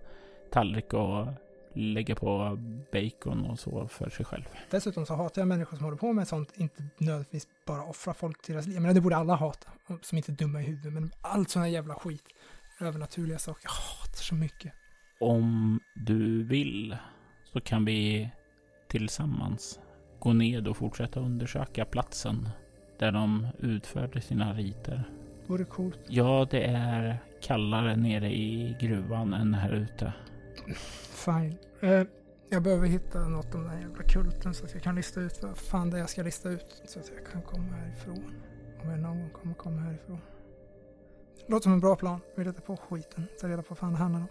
tallrik 0.51 0.93
och 0.93 1.27
lägga 1.73 2.15
på 2.15 2.57
bacon 2.91 3.45
och 3.45 3.59
så 3.59 3.87
för 3.87 4.09
sig 4.09 4.25
själv. 4.25 4.43
Dessutom 4.69 5.05
så 5.05 5.13
hatar 5.15 5.41
jag 5.41 5.47
människor 5.47 5.77
som 5.77 5.83
håller 5.83 5.97
på 5.97 6.13
med 6.13 6.27
sånt, 6.27 6.53
inte 6.55 6.83
nödvändigtvis 6.97 7.47
bara 7.65 7.83
offra 7.83 8.13
folk 8.13 8.41
till 8.41 8.53
deras 8.53 8.67
liv. 8.67 8.81
Men 8.81 8.95
det 8.95 9.01
borde 9.01 9.17
alla 9.17 9.35
hata, 9.35 9.71
som 10.01 10.17
inte 10.17 10.31
är 10.31 10.35
dumma 10.35 10.61
i 10.61 10.65
huvudet. 10.65 10.93
Men 10.93 11.11
allt 11.21 11.49
sån 11.49 11.61
här 11.61 11.69
jävla 11.69 11.95
skit, 11.95 12.23
övernaturliga 12.79 13.39
saker, 13.39 13.61
jag 13.63 13.71
hatar 13.71 14.23
så 14.23 14.35
mycket. 14.35 14.73
Om 15.19 15.79
du 15.95 16.43
vill 16.43 16.97
så 17.43 17.61
kan 17.61 17.85
vi 17.85 18.29
tillsammans 18.87 19.79
gå 20.19 20.33
ned 20.33 20.67
och 20.67 20.77
fortsätta 20.77 21.19
undersöka 21.19 21.85
platsen 21.85 22.49
där 22.99 23.11
de 23.11 23.47
utförde 23.59 24.21
sina 24.21 24.53
riter. 24.53 25.03
Vore 25.47 25.65
coolt. 25.65 25.99
Ja, 26.07 26.47
det 26.51 26.63
är 26.63 27.17
kallare 27.41 27.95
nere 27.95 28.31
i 28.31 28.75
gruvan 28.79 29.33
än 29.33 29.53
här 29.53 29.73
ute. 29.73 30.13
Fine. 31.25 31.57
Uh, 31.83 32.07
jag 32.49 32.63
behöver 32.63 32.87
hitta 32.87 33.19
något 33.19 33.55
om 33.55 33.61
den 33.61 33.69
här 33.69 33.81
jävla 33.81 34.03
kulten 34.03 34.53
så 34.53 34.65
att 34.65 34.73
jag 34.73 34.83
kan 34.83 34.95
lista 34.95 35.21
ut 35.21 35.39
vad 35.43 35.57
fan 35.57 35.89
det 35.89 35.97
är 35.97 35.99
jag 35.99 36.09
ska 36.09 36.23
lista 36.23 36.49
ut. 36.49 36.81
Så 36.85 36.99
att 36.99 37.11
jag 37.15 37.31
kan 37.31 37.41
komma 37.41 37.75
härifrån. 37.75 38.33
Om 38.83 38.89
jag 38.89 38.99
någon 38.99 39.19
gång 39.19 39.29
kommer 39.29 39.55
komma 39.55 39.81
härifrån. 39.81 40.19
Låter 41.47 41.63
som 41.63 41.73
en 41.73 41.79
bra 41.79 41.95
plan. 41.95 42.19
Vi 42.35 42.43
letar 42.43 42.61
på 42.61 42.77
skiten. 42.77 43.27
Ta 43.41 43.47
reda 43.47 43.61
på 43.61 43.69
vad 43.69 43.77
fan 43.77 43.91
det 43.91 43.99
handlar 43.99 44.19
om. 44.19 44.27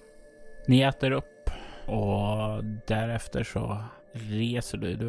Ni 0.66 0.80
äter 0.80 1.10
upp 1.10 1.50
och 1.86 2.64
därefter 2.86 3.44
så 3.44 3.84
reser 4.12 4.78
du 4.78 4.96
dig 4.96 5.06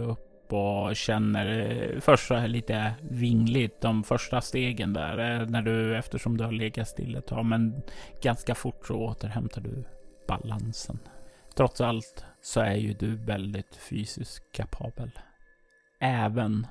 upp 0.49 0.53
och 0.53 0.95
känner 0.95 1.59
eh, 1.59 1.99
första 1.99 2.47
lite 2.47 2.93
vingligt 3.01 3.81
de 3.81 4.03
första 4.03 4.41
stegen 4.41 4.93
där 4.93 5.41
eh, 5.41 5.47
när 5.47 5.61
du 5.61 5.97
eftersom 5.97 6.37
du 6.37 6.43
har 6.43 6.51
legat 6.51 6.87
still 6.87 7.15
ett 7.15 7.27
tag 7.27 7.45
men 7.45 7.81
ganska 8.21 8.55
fort 8.55 8.87
så 8.87 8.95
återhämtar 8.95 9.61
du 9.61 9.83
balansen. 10.27 10.99
Trots 11.55 11.81
allt 11.81 12.25
så 12.41 12.61
är 12.61 12.75
ju 12.75 12.93
du 12.93 13.15
väldigt 13.15 13.75
fysiskt 13.75 14.51
kapabel. 14.53 15.11
Även 15.99 16.67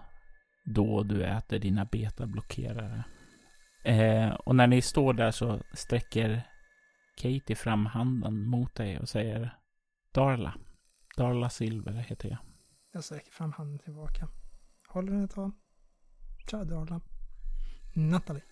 då 0.64 1.02
du 1.02 1.24
äter 1.24 1.58
dina 1.58 1.84
betablockerare. 1.84 3.04
Eh, 3.84 4.28
och 4.28 4.56
när 4.56 4.66
ni 4.66 4.82
står 4.82 5.14
där 5.14 5.30
så 5.30 5.60
sträcker 5.72 6.42
Katie 7.16 7.56
fram 7.56 7.86
handen 7.86 8.44
mot 8.46 8.74
dig 8.74 8.98
och 8.98 9.08
säger 9.08 9.54
Darla. 10.14 10.54
Darla 11.16 11.50
Silver 11.50 11.92
heter 11.92 12.28
jag. 12.28 12.47
Jag 12.92 13.04
sträcker 13.04 13.32
fram 13.32 13.52
handen 13.52 13.78
tillbaka. 13.78 14.28
Håller 14.88 15.12
den 15.12 15.24
ett 15.24 15.30
tag. 15.30 15.52
Tja 16.50 16.64
Darla. 16.64 17.00
Natalie. 17.94 18.42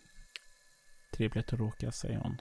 Trevligt 1.17 1.53
att 1.53 1.59
råka, 1.59 1.93
säger 1.93 2.19
hon. 2.19 2.37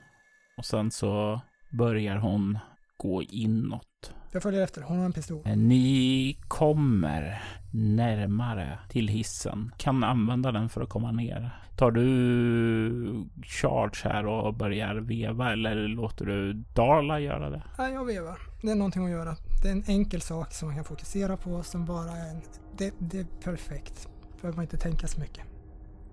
Och 0.58 0.66
sen 0.66 0.92
så 0.92 1.42
börjar 1.72 2.18
hon 2.18 2.60
gå 2.98 3.24
inåt. 3.24 3.88
Jag 4.36 4.44
följer 4.44 4.62
efter. 4.62 4.82
Hon 4.82 4.98
har 4.98 5.06
en 5.06 5.14
pistol. 5.14 5.42
Eh, 5.46 5.58
ni 5.58 6.38
kommer 6.48 7.44
närmare 7.72 8.80
till 8.90 9.08
hissen. 9.08 9.72
Kan 9.78 10.04
använda 10.04 10.52
den 10.52 10.70
för 10.70 10.82
att 10.82 10.90
komma 10.90 11.12
ner. 11.12 11.60
Tar 11.76 11.92
du 11.92 13.26
charge 13.44 14.02
här 14.04 14.26
och 14.26 14.54
börjar 14.54 14.96
veva 14.96 15.52
eller 15.52 15.76
låter 15.88 16.26
du 16.26 16.54
Darla 16.54 17.20
göra 17.20 17.50
det? 17.50 17.64
Nej, 17.78 17.94
jag 17.94 18.06
vevar. 18.06 18.40
Det 18.62 18.72
är 18.72 18.76
någonting 18.76 19.06
att 19.06 19.12
göra. 19.12 19.36
Det 19.62 19.68
är 19.68 19.72
en 19.72 19.84
enkel 19.88 20.22
sak 20.22 20.54
som 20.54 20.68
man 20.68 20.76
kan 20.76 20.86
fokusera 20.86 21.38
på 21.38 21.64
som 21.64 21.86
bara 21.86 22.12
är 22.12 22.30
en... 22.30 22.42
Det, 22.78 22.94
det 23.00 23.20
är 23.20 23.28
perfekt. 23.44 24.10
Behöver 24.42 24.56
man 24.56 24.64
inte 24.64 24.78
tänka 24.78 25.08
så 25.08 25.20
mycket. 25.20 25.44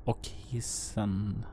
Och 0.04 0.28
hissen 0.48 1.44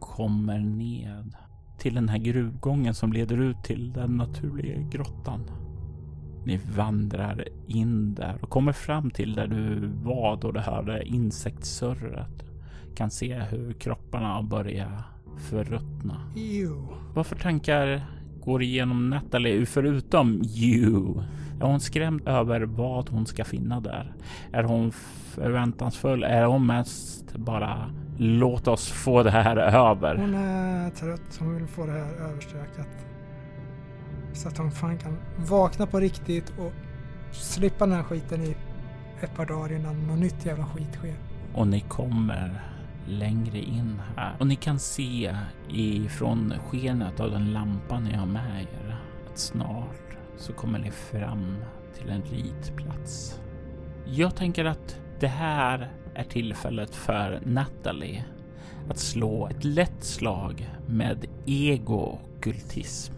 kommer 0.00 0.58
ned 0.58 1.34
till 1.78 1.94
den 1.94 2.08
här 2.08 2.18
gruvgången 2.18 2.94
som 2.94 3.12
leder 3.12 3.38
ut 3.38 3.64
till 3.64 3.92
den 3.92 4.16
naturliga 4.16 4.80
grottan. 4.90 5.50
Ni 6.46 6.60
vandrar 6.76 7.44
in 7.66 8.14
där 8.14 8.38
och 8.40 8.50
kommer 8.50 8.72
fram 8.72 9.10
till 9.10 9.34
där 9.34 9.46
du 9.46 9.86
var 10.02 10.36
då 10.36 10.52
du 10.52 10.60
hörde 10.60 11.04
insektssurret. 11.04 12.44
Kan 12.94 13.10
se 13.10 13.34
hur 13.34 13.72
kropparna 13.72 14.28
har 14.28 14.42
börjat 14.42 14.90
förruttna. 15.50 16.20
Ew. 16.36 16.74
Vad 17.14 17.26
för 17.26 17.36
tankar 17.36 18.06
går 18.44 18.62
igenom 18.62 19.10
Natalie 19.10 19.66
förutom 19.66 20.42
you? 20.44 21.22
Är 21.60 21.66
hon 21.66 21.80
skrämd 21.80 22.28
över 22.28 22.60
vad 22.60 23.08
hon 23.08 23.26
ska 23.26 23.44
finna 23.44 23.80
där? 23.80 24.14
Är 24.52 24.62
hon 24.62 24.92
förväntansfull? 25.34 26.24
Är 26.24 26.44
hon 26.44 26.66
mest 26.66 27.36
bara 27.36 27.90
låt 28.18 28.68
oss 28.68 28.88
få 28.88 29.22
det 29.22 29.30
här 29.30 29.56
över? 29.56 30.16
Hon 30.16 30.34
är 30.34 30.90
trött. 30.90 31.36
Hon 31.38 31.54
vill 31.54 31.66
få 31.66 31.86
det 31.86 31.92
här 31.92 32.30
överstökat. 32.30 33.15
Så 34.36 34.48
att 34.48 34.58
hon 34.58 34.70
fan 34.70 34.98
kan 34.98 35.18
vakna 35.36 35.86
på 35.86 36.00
riktigt 36.00 36.52
och 36.58 36.72
slippa 37.32 37.86
den 37.86 37.96
här 37.96 38.02
skiten 38.02 38.42
i 38.42 38.56
ett 39.20 39.34
par 39.34 39.46
dagar 39.46 39.72
innan 39.72 40.06
något 40.06 40.18
nytt 40.18 40.46
jävla 40.46 40.66
skit 40.66 40.94
sker. 40.94 41.14
Och 41.54 41.68
ni 41.68 41.80
kommer 41.80 42.62
längre 43.08 43.58
in 43.58 44.02
här 44.16 44.36
och 44.38 44.46
ni 44.46 44.56
kan 44.56 44.78
se 44.78 45.36
ifrån 45.68 46.54
skenet 46.66 47.20
av 47.20 47.30
den 47.30 47.52
lampan 47.52 48.04
ni 48.04 48.14
har 48.14 48.26
med 48.26 48.62
er 48.62 48.96
att 49.30 49.38
snart 49.38 50.16
så 50.36 50.52
kommer 50.52 50.78
ni 50.78 50.90
fram 50.90 51.56
till 51.94 52.10
en 52.10 52.22
ritplats. 52.22 53.40
Jag 54.06 54.36
tänker 54.36 54.64
att 54.64 55.00
det 55.20 55.28
här 55.28 55.92
är 56.14 56.24
tillfället 56.24 56.94
för 56.94 57.40
Natalie 57.44 58.24
att 58.88 58.98
slå 58.98 59.48
ett 59.48 59.64
lätt 59.64 60.04
slag 60.04 60.70
med 60.86 61.26
ego-kultism. 61.46 63.12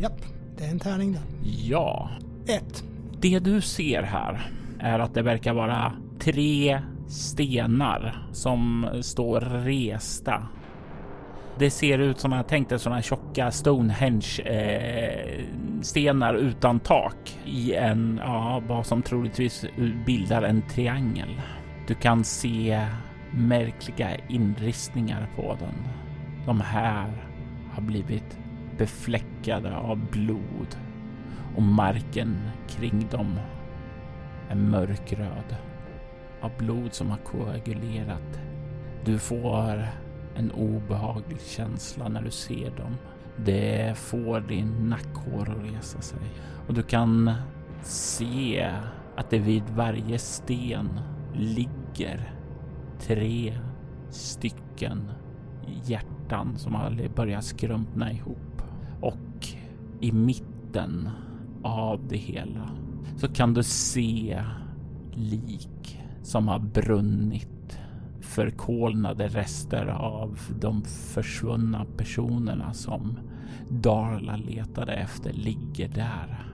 Japp, 0.00 0.20
det 0.58 0.64
är 0.64 0.70
en 0.70 0.78
tärning 0.78 1.12
där. 1.12 1.22
Ja. 1.42 2.10
Ett. 2.46 2.84
Det 3.20 3.38
du 3.38 3.60
ser 3.60 4.02
här 4.02 4.50
är 4.80 4.98
att 4.98 5.14
det 5.14 5.22
verkar 5.22 5.54
vara 5.54 5.92
tre 6.18 6.80
stenar 7.08 8.26
som 8.32 8.88
står 9.02 9.40
resta 9.40 10.42
Det 11.58 11.70
ser 11.70 11.98
ut 11.98 12.20
som 12.20 12.32
jag 12.32 12.48
tänkte 12.48 12.78
sådana 12.78 13.02
tjocka 13.02 13.50
Stonehenge 13.50 14.42
eh, 14.44 15.44
stenar 15.82 16.34
utan 16.34 16.80
tak 16.80 17.38
i 17.44 17.74
en, 17.74 18.20
ja, 18.24 18.62
vad 18.68 18.86
som 18.86 19.02
troligtvis 19.02 19.64
bildar 20.06 20.42
en 20.42 20.62
triangel. 20.62 21.40
Du 21.86 21.94
kan 21.94 22.24
se 22.24 22.86
märkliga 23.30 24.16
inristningar 24.28 25.28
på 25.36 25.56
den. 25.60 25.74
De 26.46 26.60
här 26.60 27.12
har 27.72 27.82
blivit 27.82 28.37
befläckade 28.78 29.76
av 29.76 30.10
blod 30.10 30.76
och 31.56 31.62
marken 31.62 32.36
kring 32.68 33.08
dem 33.10 33.40
är 34.48 34.54
mörkröd 34.54 35.56
av 36.40 36.50
blod 36.58 36.94
som 36.94 37.10
har 37.10 37.18
koagulerat. 37.18 38.40
Du 39.04 39.18
får 39.18 39.88
en 40.36 40.50
obehaglig 40.50 41.40
känsla 41.40 42.08
när 42.08 42.22
du 42.22 42.30
ser 42.30 42.70
dem. 42.70 42.96
Det 43.36 43.98
får 43.98 44.40
din 44.40 44.70
nackhår 44.88 45.50
att 45.50 45.72
resa 45.72 46.00
sig 46.00 46.18
och 46.68 46.74
du 46.74 46.82
kan 46.82 47.32
se 47.82 48.70
att 49.16 49.30
det 49.30 49.38
vid 49.38 49.62
varje 49.70 50.18
sten 50.18 51.00
ligger 51.34 52.32
tre 53.00 53.58
stycken 54.10 55.10
hjärtan 55.84 56.58
som 56.58 56.74
har 56.74 57.08
börjat 57.16 57.44
skrumpna 57.44 58.12
ihop 58.12 58.47
och 59.00 59.46
i 60.00 60.12
mitten 60.12 61.08
av 61.62 62.08
det 62.08 62.16
hela 62.16 62.70
så 63.16 63.28
kan 63.28 63.54
du 63.54 63.62
se 63.62 64.42
lik 65.12 66.00
som 66.22 66.48
har 66.48 66.58
brunnit. 66.58 67.48
Förkolnade 68.20 69.28
rester 69.28 69.86
av 69.86 70.38
de 70.60 70.82
försvunna 70.84 71.84
personerna 71.96 72.72
som 72.74 73.18
Darla 73.68 74.36
letade 74.36 74.92
efter 74.92 75.32
ligger 75.32 75.88
där 75.88 76.44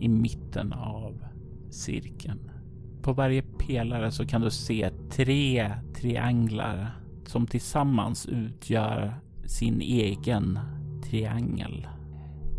i 0.00 0.08
mitten 0.08 0.72
av 0.72 1.24
cirkeln. 1.70 2.50
På 3.02 3.12
varje 3.12 3.42
pelare 3.42 4.10
så 4.10 4.26
kan 4.26 4.40
du 4.40 4.50
se 4.50 4.90
tre 5.10 5.74
trianglar 5.94 6.90
som 7.24 7.46
tillsammans 7.46 8.26
utgör 8.26 9.14
sin 9.44 9.80
egen 9.80 10.58
triangel. 11.10 11.86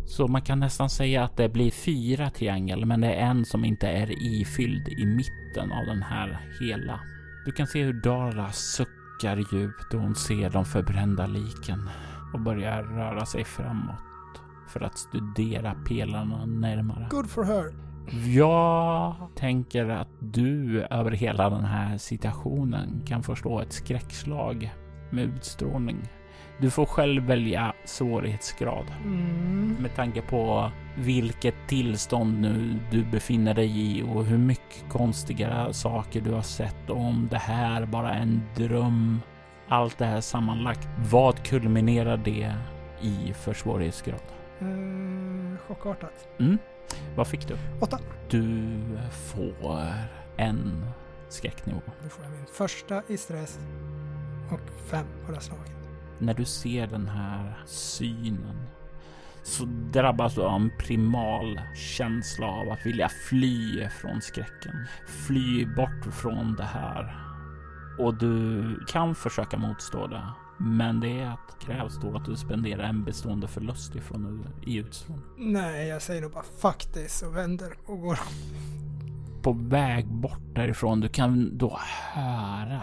Så 0.06 0.28
man 0.28 0.42
kan 0.42 0.60
nästan 0.60 0.90
säga 0.90 1.24
att 1.24 1.38
det 1.38 1.50
blir 1.50 1.72
fyra 1.72 2.30
trianglar, 2.30 2.86
men 2.86 3.02
det 3.02 3.14
är 3.14 3.30
en 3.30 3.46
som 3.46 3.66
inte 3.66 3.88
är 3.88 4.12
ifylld 4.12 4.88
i 4.88 5.06
mitten 5.06 5.72
av 5.72 5.86
den 5.86 6.04
här 6.04 6.40
hela. 6.62 7.00
Du 7.46 7.52
kan 7.52 7.68
se 7.68 7.84
hur 7.84 7.94
Dara 7.94 8.52
suckar 8.52 9.38
djupt 9.54 9.94
och 9.94 10.02
hon 10.02 10.16
ser 10.16 10.50
de 10.50 10.66
förbrända 10.66 11.28
liken 11.28 11.90
och 12.34 12.40
börjar 12.40 12.84
röra 12.84 13.26
sig 13.26 13.44
framåt 13.44 14.42
för 14.68 14.84
att 14.84 14.98
studera 14.98 15.76
pelarna 15.88 16.46
närmare. 16.46 17.08
Good 17.10 17.30
for 17.30 17.44
her. 17.44 17.74
Jag 18.36 19.16
tänker 19.36 19.90
att 19.90 20.08
du 20.20 20.82
över 20.82 21.12
hela 21.12 21.50
den 21.50 21.66
här 21.66 21.98
situationen 21.98 23.02
kan 23.06 23.24
förstå 23.24 23.60
ett 23.60 23.74
skräckslag 23.74 24.74
med 25.10 25.24
utstrålning. 25.24 25.98
Du 26.60 26.70
får 26.70 26.86
själv 26.86 27.24
välja 27.24 27.74
svårighetsgrad 27.86 28.86
Mm. 29.04 29.76
med 29.80 29.96
tanke 29.96 30.22
på 30.22 30.72
vilket 30.98 31.56
tillstånd 31.68 32.42
nu 32.42 32.80
du 32.92 33.04
befinner 33.06 33.54
dig 33.54 33.80
i 33.80 34.04
och 34.04 34.26
hur 34.26 34.38
mycket 34.38 34.90
konstiga 34.90 35.74
saker 35.74 36.22
du 36.22 36.32
har 36.32 36.42
sett 36.42 36.90
och 36.90 36.98
om 36.98 37.28
det 37.32 37.38
här 37.38 37.86
bara 37.86 38.14
är 38.14 38.22
en 38.22 38.42
dröm. 38.56 39.22
Allt 39.68 39.98
det 39.98 40.06
här 40.06 40.22
sammanlagt. 40.22 40.88
Vad 41.12 41.44
kulminerar 41.44 42.18
det 42.18 42.54
i 43.02 43.34
för 43.34 43.54
svårighetsgrad? 43.54 44.22
Uh, 44.62 45.58
chockartat. 45.68 46.28
Mm. 46.40 46.58
Vad 47.16 47.28
fick 47.28 47.48
du? 47.48 47.58
Åtta. 47.82 48.00
Du 48.30 48.68
får 49.12 49.86
en 50.38 50.86
skräcknivå. 51.30 51.82
Då 52.04 52.10
får 52.10 52.24
jag 52.24 52.32
min 52.34 52.46
första 52.54 53.04
i 53.08 53.18
stress 53.18 53.60
och 54.52 54.60
fem 54.90 55.06
på 55.26 55.32
det 55.32 55.38
här 55.38 55.42
slaget. 55.42 55.77
När 56.20 56.34
du 56.34 56.46
ser 56.46 56.88
den 56.88 57.08
här 57.08 57.64
synen 57.66 58.68
så 59.44 59.66
drabbas 59.66 60.36
du 60.36 60.42
av 60.42 60.62
en 60.62 60.72
primal 60.80 61.62
känsla 61.76 62.48
av 62.48 62.70
att 62.70 62.86
vilja 62.86 63.10
fly 63.30 63.88
från 63.90 64.22
skräcken. 64.22 64.88
Fly 65.28 65.66
bort 65.66 66.14
från 66.14 66.56
det 66.56 66.64
här. 66.64 67.24
Och 68.00 68.14
du 68.14 68.64
kan 68.88 69.16
försöka 69.16 69.58
motstå 69.58 70.08
det. 70.08 70.24
Men 70.60 71.00
det 71.00 71.32
krävs 71.60 72.02
då 72.02 72.18
att 72.18 72.26
du 72.26 72.36
spenderar 72.36 72.84
en 72.84 73.04
bestående 73.04 73.48
förlust 73.48 73.96
ifrån 73.96 74.48
i 74.66 74.78
utstrålning. 74.78 75.26
Nej, 75.38 75.88
jag 75.88 76.02
säger 76.02 76.22
nog 76.22 76.32
bara 76.32 76.44
fuck 76.62 76.94
this 76.94 77.22
och 77.22 77.36
vänder 77.36 77.74
och 77.86 78.02
går. 78.02 78.20
På 79.42 79.52
väg 79.54 80.08
bort 80.08 80.56
därifrån, 80.56 81.00
du 81.00 81.10
kan 81.10 81.58
då 81.58 81.80
höra 82.14 82.82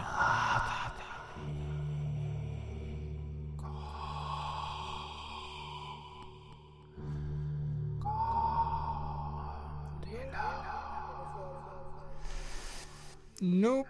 Nope. 13.39 13.89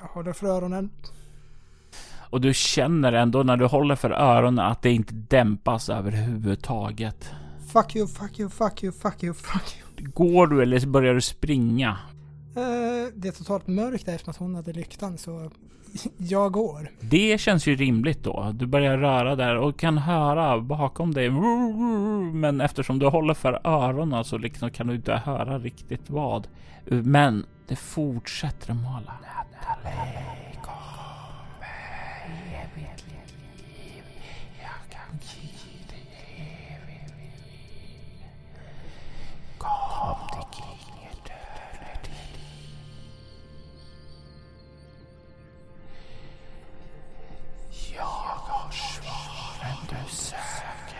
Jag 0.00 0.08
håller 0.08 0.32
för 0.32 0.46
öronen. 0.46 0.90
Och 2.30 2.40
du 2.40 2.54
känner 2.54 3.12
ändå 3.12 3.42
när 3.42 3.56
du 3.56 3.66
håller 3.66 3.96
för 3.96 4.10
öronen 4.10 4.66
att 4.66 4.82
det 4.82 4.92
inte 4.92 5.14
dämpas 5.14 5.88
överhuvudtaget. 5.88 7.30
Fuck 7.72 7.96
you, 7.96 8.06
fuck 8.06 8.40
you, 8.40 8.48
fuck 8.48 8.82
you, 8.82 8.92
fuck 8.92 9.22
you, 9.22 9.34
fuck 9.34 9.76
you. 9.76 10.10
Går 10.14 10.46
du 10.46 10.62
eller 10.62 10.86
börjar 10.86 11.14
du 11.14 11.20
springa? 11.20 11.98
Eh, 12.56 13.12
det 13.14 13.28
är 13.28 13.32
totalt 13.32 13.66
mörkt 13.66 14.06
där 14.06 14.14
eftersom 14.14 14.30
att 14.30 14.36
hon 14.36 14.54
hade 14.54 14.72
lyktan 14.72 15.18
så 15.18 15.50
jag 16.16 16.52
går. 16.52 16.90
Det 17.00 17.40
känns 17.40 17.66
ju 17.66 17.76
rimligt 17.76 18.24
då. 18.24 18.52
Du 18.54 18.66
börjar 18.66 18.98
röra 18.98 19.36
där 19.36 19.56
och 19.56 19.78
kan 19.78 19.98
höra 19.98 20.60
bakom 20.60 21.14
dig. 21.14 21.30
Men 22.32 22.60
eftersom 22.60 22.98
du 22.98 23.06
håller 23.06 23.34
för 23.34 23.60
öronen 23.64 24.24
så 24.24 24.38
liksom 24.38 24.70
kan 24.70 24.86
du 24.86 24.94
inte 24.94 25.12
höra 25.12 25.58
riktigt 25.58 26.10
vad. 26.10 26.48
Men 26.84 27.46
det 27.72 27.76
fortsätter 27.76 28.70
att 28.70 28.76
mala. 28.76 29.12
Kom 39.58 40.16
till 40.40 40.64
inget 40.88 41.30
Jag 47.96 48.02
har 48.02 48.70
svaren 48.72 49.76
du 49.88 50.10
söker. 50.14 50.98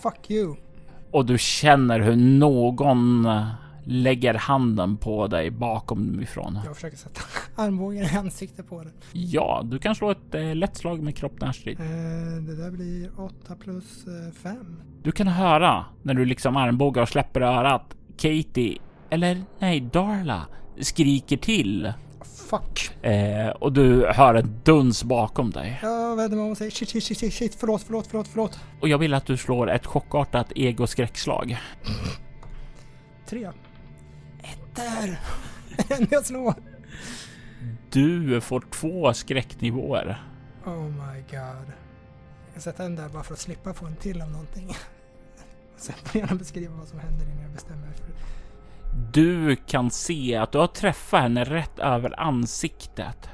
Fuck 0.00 0.30
you. 0.30 0.56
Och 1.10 1.26
du 1.26 1.38
känner 1.38 2.00
hur 2.00 2.16
någon 2.16 3.26
lägger 3.84 4.34
handen 4.34 4.96
på 4.96 5.26
dig 5.26 5.50
bakom 5.50 6.20
ifrån. 6.20 6.58
Jag 6.64 6.74
försöker 6.74 6.96
sätta 6.96 7.20
armbågen 7.62 8.04
i 8.04 8.16
ansiktet 8.16 8.68
på 8.68 8.78
den. 8.82 8.92
Ja, 9.12 9.62
du 9.64 9.78
kan 9.78 9.94
slå 9.94 10.10
ett 10.10 10.34
eh, 10.34 10.54
lätt 10.54 10.76
slag 10.76 11.02
med 11.02 11.16
kropp 11.16 11.40
närstrid. 11.40 11.80
Eh, 11.80 11.86
det 12.42 12.56
där 12.56 12.70
blir 12.70 13.20
8 13.20 13.54
plus 13.54 14.04
5. 14.42 14.82
Du 15.02 15.12
kan 15.12 15.26
höra 15.28 15.84
när 16.02 16.14
du 16.14 16.24
liksom 16.24 16.56
armbågar 16.56 17.02
och 17.02 17.08
släpper 17.08 17.40
örat. 17.40 17.96
Katie, 18.16 18.78
eller 19.10 19.42
nej, 19.58 19.80
Darla 19.80 20.46
skriker 20.80 21.36
till. 21.36 21.92
Fuck. 22.50 23.04
Eh, 23.04 23.48
och 23.48 23.72
du 23.72 24.06
hör 24.06 24.34
en 24.34 24.60
duns 24.64 25.04
bakom 25.04 25.50
dig. 25.50 25.78
Jag 25.82 26.16
vänder 26.16 26.36
mig 26.36 26.44
om 26.44 26.50
och 26.50 26.56
säger 26.56 26.70
shit, 26.70 26.88
shit, 26.88 27.18
shit, 27.18 27.34
shit, 27.34 27.54
förlåt, 27.54 27.82
förlåt, 27.82 28.06
förlåt, 28.06 28.28
förlåt. 28.28 28.60
Och 28.80 28.88
jag 28.88 28.98
vill 28.98 29.14
att 29.14 29.26
du 29.26 29.36
slår 29.36 29.70
ett 29.70 29.86
chockartat 29.86 30.52
ego-skräckslag. 30.54 31.58
Tre. 33.26 33.48
Där. 34.80 35.20
En 35.88 36.06
jag 36.10 36.26
slår. 36.26 36.54
Du 37.90 38.40
får 38.40 38.60
två 38.60 39.14
skräcknivåer. 39.14 40.22
Oh 40.64 40.82
my 40.82 41.20
god. 41.30 41.72
Jag 42.54 42.62
sätter 42.62 42.84
en 42.84 42.96
där 42.96 43.08
bara 43.08 43.22
för 43.22 43.34
att 43.34 43.40
slippa 43.40 43.74
få 43.74 43.86
en 43.86 43.96
till 43.96 44.22
av 44.22 44.30
någonting. 44.30 44.68
Sen 45.76 45.94
får 46.04 46.20
gärna 46.20 46.34
beskriva 46.34 46.74
vad 46.74 46.88
som 46.88 46.98
händer 46.98 47.24
innan 47.24 47.42
jag 47.42 47.50
bestämmer 47.50 47.86
mig 47.86 47.94
för. 47.94 48.06
Du 49.12 49.56
kan 49.56 49.90
se 49.90 50.36
att 50.36 50.52
du 50.52 50.58
har 50.58 50.66
träffat 50.66 51.20
henne 51.20 51.44
rätt 51.44 51.78
över 51.78 52.20
ansiktet. 52.20 53.28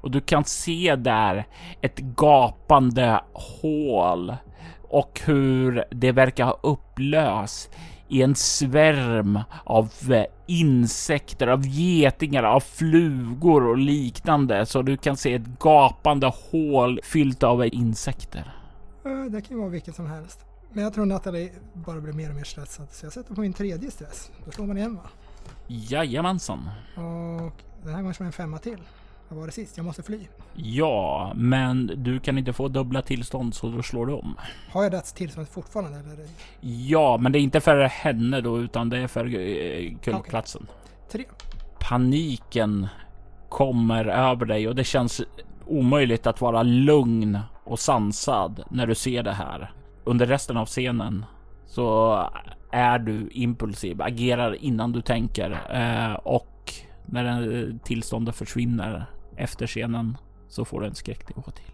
Och 0.00 0.10
du 0.10 0.20
kan 0.20 0.44
se 0.44 0.96
där 0.96 1.46
ett 1.80 1.98
gapande 1.98 3.20
hål 3.32 4.36
och 4.82 5.20
hur 5.24 5.84
det 5.90 6.12
verkar 6.12 6.44
ha 6.44 6.58
upplöst 6.62 7.70
i 8.08 8.22
en 8.22 8.34
svärm 8.34 9.38
av 9.64 9.92
eh, 10.12 10.24
insekter, 10.46 11.46
av 11.46 11.66
getingar, 11.66 12.42
av 12.42 12.60
flugor 12.60 13.66
och 13.66 13.78
liknande. 13.78 14.66
Så 14.66 14.82
du 14.82 14.96
kan 14.96 15.16
se 15.16 15.34
ett 15.34 15.58
gapande 15.58 16.32
hål 16.50 17.00
fyllt 17.02 17.42
av 17.42 17.64
insekter. 17.66 18.54
Det 19.30 19.40
kan 19.40 19.56
ju 19.56 19.60
vara 19.60 19.68
vilket 19.68 19.94
som 19.94 20.06
helst. 20.06 20.44
Men 20.72 20.84
jag 20.84 20.94
tror 20.94 21.06
Natalie 21.06 21.52
bara 21.72 22.00
blir 22.00 22.12
mer 22.12 22.28
och 22.28 22.36
mer 22.36 22.44
stressad. 22.44 22.86
Så 22.90 23.06
jag 23.06 23.12
sätter 23.12 23.34
på 23.34 23.40
min 23.40 23.52
tredje 23.52 23.90
stress. 23.90 24.30
Då 24.44 24.50
slår 24.50 24.66
man 24.66 24.78
igen 24.78 24.94
va? 24.94 25.10
Jajamensan. 25.66 26.70
Och 26.94 27.52
den 27.82 27.94
här 27.94 28.00
gången 28.00 28.14
slår 28.14 28.24
jag 28.24 28.26
en 28.26 28.32
femma 28.32 28.58
till. 28.58 28.78
Vad 29.28 29.38
var 29.38 29.46
det 29.46 29.52
sist? 29.52 29.76
Jag 29.76 29.86
måste 29.86 30.02
fly. 30.02 30.18
Ja, 30.54 31.32
men 31.36 31.90
du 31.96 32.20
kan 32.20 32.38
inte 32.38 32.52
få 32.52 32.68
dubbla 32.68 33.02
tillstånd 33.02 33.54
så 33.54 33.68
då 33.68 33.82
slår 33.82 34.06
du 34.06 34.12
om. 34.12 34.36
Har 34.70 34.82
jag 34.82 34.92
det 34.92 35.00
tillståndet 35.02 35.52
fortfarande 35.52 35.98
eller? 35.98 36.26
Ja, 36.60 37.16
men 37.16 37.32
det 37.32 37.38
är 37.38 37.40
inte 37.40 37.60
för 37.60 37.80
henne 37.82 38.40
då, 38.40 38.58
utan 38.58 38.88
det 38.88 38.98
är 38.98 39.06
för 39.06 39.26
eh, 39.26 39.96
kullplatsen. 40.02 40.66
Tre. 41.10 41.24
Paniken 41.78 42.88
kommer 43.48 44.04
över 44.04 44.46
dig 44.46 44.68
och 44.68 44.74
det 44.74 44.84
känns 44.84 45.22
omöjligt 45.66 46.26
att 46.26 46.40
vara 46.40 46.62
lugn 46.62 47.38
och 47.64 47.78
sansad 47.78 48.62
när 48.70 48.86
du 48.86 48.94
ser 48.94 49.22
det 49.22 49.32
här. 49.32 49.72
Under 50.04 50.26
resten 50.26 50.56
av 50.56 50.66
scenen 50.66 51.24
så 51.66 52.18
är 52.72 52.98
du 52.98 53.28
impulsiv, 53.32 54.02
agerar 54.02 54.54
innan 54.54 54.92
du 54.92 55.00
tänker 55.00 55.50
eh, 55.70 56.14
och 56.14 56.72
när 57.06 57.24
den 57.24 57.78
tillståndet 57.84 58.36
försvinner 58.36 59.06
efter 59.38 59.66
scenen 59.66 60.16
så 60.48 60.64
får 60.64 60.80
du 60.80 60.86
en 60.86 60.94
skräcknivå 60.94 61.42
till. 61.42 61.64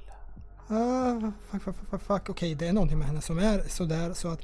Ah, 0.68 1.20
fuck, 1.50 1.62
fuck, 1.62 1.74
fuck, 1.90 2.02
fuck. 2.02 2.28
Okej, 2.30 2.54
det 2.54 2.68
är 2.68 2.72
någonting 2.72 2.98
med 2.98 3.06
henne 3.06 3.20
som 3.20 3.38
är 3.38 3.62
sådär 3.68 4.12
så 4.14 4.28
att 4.28 4.40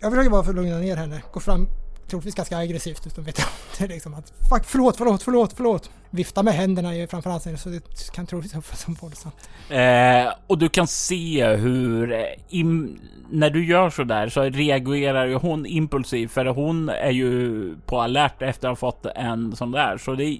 jag 0.00 0.12
försöker 0.12 0.30
bara 0.30 0.44
för 0.44 0.52
lugna 0.52 0.78
ner 0.78 0.96
henne. 0.96 1.22
Gå 1.32 1.40
fram 1.40 1.68
troligtvis 2.08 2.34
ganska 2.34 2.56
aggressivt 2.56 3.06
utan 3.06 3.24
vet 3.24 3.38
jag. 3.38 3.48
Det 3.78 3.84
är 3.84 3.88
liksom 3.88 4.14
att 4.14 4.32
fuck, 4.50 4.64
förlåt, 4.64 4.96
förlåt, 4.96 5.22
förlåt, 5.22 5.52
förlåt. 5.52 5.90
Vifta 6.10 6.42
med 6.42 6.54
händerna 6.54 6.96
i 6.96 7.06
framför 7.06 7.30
ansiktet 7.30 7.60
så 7.60 7.68
det 7.68 8.12
kan 8.12 8.26
troligtvis 8.26 8.56
uppfattas 8.58 8.80
som 8.82 8.94
våldsamt. 8.94 9.34
Eh, 9.70 10.32
och 10.46 10.58
du 10.58 10.68
kan 10.68 10.86
se 10.86 11.46
hur 11.56 12.12
eh, 12.12 12.18
im- 12.50 12.98
när 13.30 13.50
du 13.50 13.66
gör 13.66 13.90
så 13.90 14.04
där 14.04 14.28
så 14.28 14.42
reagerar 14.42 15.26
ju 15.26 15.34
hon 15.34 15.66
impulsivt 15.66 16.32
för 16.32 16.46
hon 16.46 16.88
är 16.88 17.10
ju 17.10 17.76
på 17.86 18.00
alert 18.00 18.42
efter 18.42 18.68
att 18.68 18.80
ha 18.80 18.92
fått 18.92 19.06
en 19.06 19.56
sån 19.56 19.70
där. 19.70 19.98
Så 19.98 20.14
det 20.14 20.38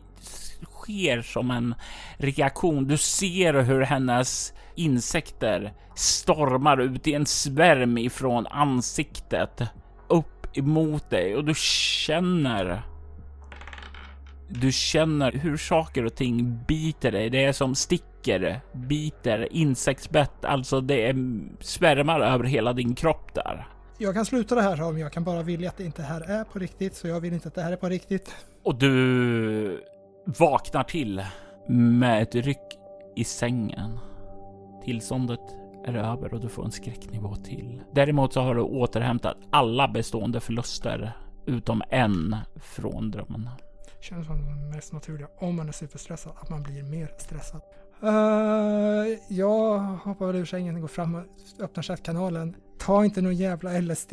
sker 0.90 1.22
som 1.22 1.50
en 1.50 1.74
reaktion. 2.16 2.87
Du 2.87 2.96
ser 2.96 3.55
hur 3.55 3.81
hennes 3.81 4.53
insekter 4.74 5.72
stormar 5.94 6.81
ut 6.81 7.07
i 7.07 7.14
en 7.14 7.26
svärm 7.26 7.98
ifrån 7.98 8.46
ansiktet 8.46 9.62
upp 10.09 10.57
emot 10.57 11.11
dig 11.11 11.37
och 11.37 11.44
du 11.44 11.55
känner 11.57 12.83
du 14.48 14.72
känner 14.72 15.33
hur 15.33 15.57
saker 15.57 16.05
och 16.05 16.14
ting 16.14 16.64
biter 16.68 17.12
dig. 17.12 17.31
Det 17.31 17.44
är 17.44 17.53
som 17.53 17.74
sticker, 17.74 18.61
biter, 18.72 19.48
insektsbett. 19.53 20.44
Alltså 20.44 20.81
det 20.81 21.07
är 21.07 21.14
svärmar 21.61 22.20
över 22.20 22.44
hela 22.44 22.72
din 22.72 22.94
kropp 22.94 23.35
där. 23.35 23.68
Jag 23.98 24.14
kan 24.14 24.26
sluta 24.26 24.55
det 24.55 24.62
här 24.62 24.83
om 24.83 24.98
jag 24.98 25.12
kan 25.12 25.24
bara 25.24 25.42
vilja 25.42 25.68
att 25.68 25.76
det 25.76 25.85
inte 25.85 26.03
här 26.03 26.20
är 26.20 26.44
på 26.44 26.59
riktigt 26.59 26.94
så 26.94 27.09
jag 27.09 27.20
vill 27.20 27.33
inte 27.33 27.48
att 27.48 27.55
det 27.55 27.62
här 27.62 27.72
är 27.72 27.76
på 27.76 27.88
riktigt. 27.88 28.35
Och 28.62 28.74
du 28.74 29.85
vaknar 30.24 30.85
till 30.85 31.22
med 31.68 32.22
ett 32.22 32.35
ryck 32.35 32.78
i 33.16 33.24
sängen. 33.24 33.98
Tillståndet 34.85 35.40
är 35.87 35.94
över 35.94 36.35
och 36.35 36.40
du 36.40 36.48
får 36.48 36.64
en 36.64 36.70
skräcknivå 36.70 37.37
till. 37.37 37.83
Däremot 37.92 38.33
så 38.33 38.40
har 38.40 38.54
du 38.54 38.61
återhämtat 38.61 39.37
alla 39.50 39.88
bestående 39.88 40.40
förluster 40.40 41.12
utom 41.46 41.83
en 41.90 42.37
från 42.56 43.11
drömmen. 43.11 43.48
Känns 44.00 44.26
som 44.26 44.46
det 44.46 44.76
mest 44.76 44.92
naturliga 44.92 45.28
om 45.38 45.56
man 45.56 45.68
är 45.68 45.72
superstressad, 45.72 46.33
att 46.40 46.50
man 46.50 46.62
blir 46.62 46.83
mer 46.83 47.11
stressad. 47.18 47.61
Uh, 48.02 49.18
jag 49.28 49.78
hoppar 49.78 50.26
väl 50.26 50.37
ur 50.37 50.44
sängen, 50.44 50.80
går 50.80 50.88
fram 50.88 51.14
och 51.14 51.24
öppnar 51.61 51.83
chattkanalen. 51.83 52.56
Ta 52.78 53.04
inte 53.04 53.22
någon 53.22 53.37
jävla 53.37 53.80
LSD. 53.80 54.12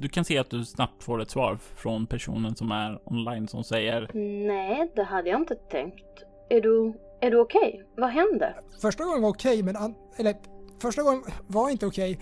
Du 0.00 0.08
kan 0.08 0.24
se 0.24 0.38
att 0.38 0.50
du 0.50 0.64
snabbt 0.64 1.02
får 1.04 1.22
ett 1.22 1.30
svar 1.30 1.56
från 1.56 2.06
personen 2.06 2.56
som 2.56 2.70
är 2.72 3.00
online 3.04 3.48
som 3.48 3.64
säger 3.64 4.10
Nej, 4.46 4.92
det 4.96 5.02
hade 5.02 5.30
jag 5.30 5.40
inte 5.40 5.54
tänkt. 5.54 6.04
Är 6.48 6.60
du, 6.60 6.92
är 7.20 7.30
du 7.30 7.40
okej? 7.40 7.84
Vad 7.96 8.10
hände? 8.10 8.54
Första 8.82 9.04
gången 9.04 9.22
var 9.22 9.28
okej, 9.28 9.62
men 9.62 9.76
an- 9.76 9.94
eller 10.16 10.34
första 10.82 11.02
gången 11.02 11.22
var 11.46 11.70
inte 11.70 11.86
okej, 11.86 12.18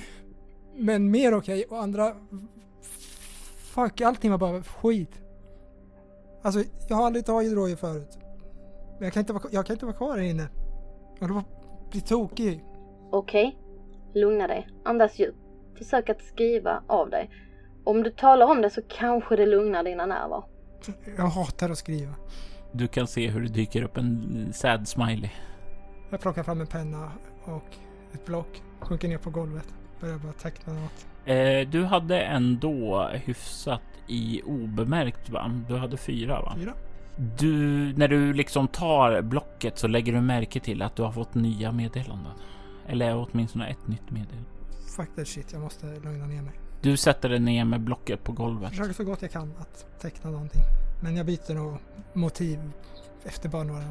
men 0.74 1.10
mer 1.10 1.34
okej 1.34 1.64
och 1.64 1.78
andra 1.82 2.16
fuck, 3.74 4.00
allting 4.00 4.30
var 4.30 4.38
bara 4.38 4.62
skit. 4.62 5.20
Alltså, 6.42 6.60
jag 6.88 6.96
har 6.96 7.06
aldrig 7.06 7.24
tagit 7.26 7.52
droger 7.52 7.76
förut. 7.76 8.18
Men 8.98 9.04
jag 9.04 9.12
kan 9.12 9.20
inte 9.20 9.32
vara, 9.32 9.44
jag 9.52 9.66
kan 9.66 9.74
inte 9.74 9.86
vara 9.86 9.96
kvar 9.96 10.16
här 10.18 10.24
inne. 10.24 10.48
Jag 11.18 11.28
håller 11.28 11.40
på 11.40 11.46
att 11.48 11.90
bli 11.90 12.00
tokig. 12.00 12.64
Okej, 13.10 13.58
lugna 14.14 14.46
dig. 14.46 14.68
Andas 14.84 15.18
djupt. 15.18 15.38
Försök 15.78 16.08
att 16.08 16.22
skriva 16.22 16.82
av 16.86 17.10
dig. 17.10 17.30
Om 17.86 18.02
du 18.02 18.10
talar 18.10 18.46
om 18.46 18.62
det 18.62 18.70
så 18.70 18.82
kanske 18.88 19.36
det 19.36 19.46
lugnar 19.46 19.82
dina 19.84 20.06
nerver. 20.06 20.42
Jag 21.16 21.26
hatar 21.26 21.70
att 21.70 21.78
skriva. 21.78 22.14
Du 22.72 22.88
kan 22.88 23.06
se 23.06 23.28
hur 23.28 23.40
det 23.40 23.48
dyker 23.48 23.82
upp 23.82 23.96
en 23.96 24.52
sad 24.52 24.88
smiley. 24.88 25.30
Jag 26.10 26.20
plockar 26.20 26.42
fram 26.42 26.60
en 26.60 26.66
penna 26.66 27.12
och 27.44 27.76
ett 28.14 28.26
block, 28.26 28.62
sjunker 28.80 29.08
ner 29.08 29.18
på 29.18 29.30
golvet, 29.30 29.74
börjar 30.00 30.18
bara 30.18 30.32
teckna 30.32 30.72
något. 30.72 31.06
Eh, 31.24 31.68
du 31.68 31.84
hade 31.84 32.20
ändå 32.20 33.08
hyfsat 33.12 33.82
i 34.08 34.42
obemärkt 34.42 35.30
va? 35.30 35.62
Du 35.68 35.76
hade 35.76 35.96
fyra 35.96 36.40
va? 36.40 36.54
Fyra. 36.58 36.74
Du, 37.38 37.58
när 37.96 38.08
du 38.08 38.32
liksom 38.32 38.68
tar 38.68 39.22
blocket 39.22 39.78
så 39.78 39.86
lägger 39.86 40.12
du 40.12 40.20
märke 40.20 40.60
till 40.60 40.82
att 40.82 40.96
du 40.96 41.02
har 41.02 41.12
fått 41.12 41.34
nya 41.34 41.72
meddelanden. 41.72 42.32
Eller 42.86 43.28
åtminstone 43.30 43.68
ett 43.68 43.88
nytt 43.88 44.10
meddelande. 44.10 44.50
Fuck 44.96 45.16
that 45.16 45.28
shit, 45.28 45.52
jag 45.52 45.62
måste 45.62 45.86
lugna 45.86 46.26
ner 46.26 46.42
mig. 46.42 46.52
Du 46.80 46.96
sätter 46.96 47.28
dig 47.28 47.38
ner 47.38 47.64
med 47.64 47.80
blocket 47.80 48.24
på 48.24 48.32
golvet. 48.32 48.70
Försöker 48.70 48.92
så 48.92 49.04
gott 49.04 49.22
jag 49.22 49.30
kan 49.30 49.52
att 49.58 50.00
teckna 50.00 50.30
någonting. 50.30 50.62
Men 51.02 51.16
jag 51.16 51.26
byter 51.26 51.54
nog 51.54 51.78
motiv 52.12 52.58
efter 53.24 53.48
bara 53.48 53.62
några, 53.62 53.84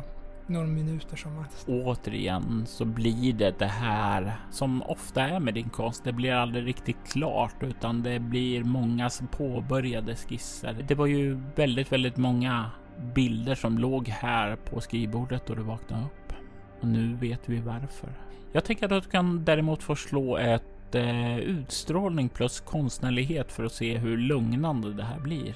några 0.48 0.68
minuter 0.68 1.18
som 1.18 1.46
Återigen 1.68 2.66
så 2.68 2.86
blir 2.86 3.34
det 3.34 3.60
det 3.60 3.66
här 3.66 4.36
som 4.52 4.84
ofta 4.84 5.22
är 5.22 5.40
med 5.40 5.54
din 5.54 5.70
konst. 5.70 6.04
Det 6.04 6.14
blir 6.14 6.34
aldrig 6.34 6.68
riktigt 6.68 6.98
klart 7.08 7.56
utan 7.64 8.04
det 8.04 8.20
blir 8.20 8.64
många 8.64 9.10
påbörjade 9.32 10.16
skisser. 10.16 10.86
Det 10.88 10.96
var 10.96 11.06
ju 11.06 11.42
väldigt, 11.56 11.92
väldigt 11.92 12.18
många 12.18 12.72
bilder 13.16 13.56
som 13.56 13.78
låg 13.78 14.08
här 14.08 14.56
på 14.56 14.82
skrivbordet 14.82 15.48
då 15.48 15.56
du 15.56 15.62
vaknade 15.62 16.04
upp. 16.04 16.34
Och 16.82 16.88
nu 16.88 17.16
vet 17.16 17.50
vi 17.50 17.60
varför. 17.60 18.10
Jag 18.52 18.66
tänker 18.66 18.94
att 18.94 19.04
du 19.04 19.10
kan 19.10 19.46
däremot 19.46 19.84
få 19.84 19.96
slå 19.96 20.38
ett 20.38 20.64
eh, 20.96 21.38
utstrålning 21.38 22.30
plus 22.30 22.60
konstnärlighet 22.60 23.52
för 23.52 23.64
att 23.64 23.72
se 23.72 23.98
hur 23.98 24.18
lugnande 24.18 24.94
det 24.94 25.04
här 25.04 25.20
blir. 25.20 25.56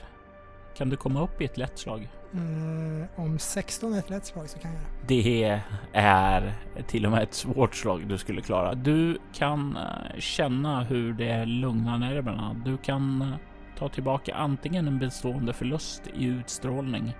Kan 0.77 0.89
du 0.89 0.97
komma 0.97 1.21
upp 1.23 1.41
i 1.41 1.45
ett 1.45 1.57
lätt 1.57 1.77
slag? 1.77 2.09
eh, 2.33 3.19
om 3.23 3.39
16 3.39 3.93
är 3.93 3.99
ett 3.99 4.09
lätt 4.09 4.25
slag 4.25 4.49
så 4.49 4.59
kan 4.59 4.71
jag 4.73 4.81
det. 5.07 5.61
Är 5.93 6.53
till 6.87 7.05
och 7.05 7.11
med 7.11 7.23
ett 7.23 7.33
svårt 7.33 7.75
slag 7.75 8.07
du 8.07 8.17
skulle 8.17 8.41
klara. 8.41 8.73
Du 8.75 9.17
kan 9.33 9.77
eh, 9.77 10.19
känna 10.19 10.83
hur 10.83 11.13
det 11.13 11.45
lugnar 11.45 11.97
nerverna. 11.97 12.61
Du 12.65 12.77
kan 12.77 13.21
eh, 13.21 13.27
ta 13.77 13.89
tillbaka 13.89 14.35
antingen 14.35 14.87
en 14.87 14.99
bestående 14.99 15.53
förlust 15.53 16.01
i 16.17 16.25
utstrålning 16.25 17.15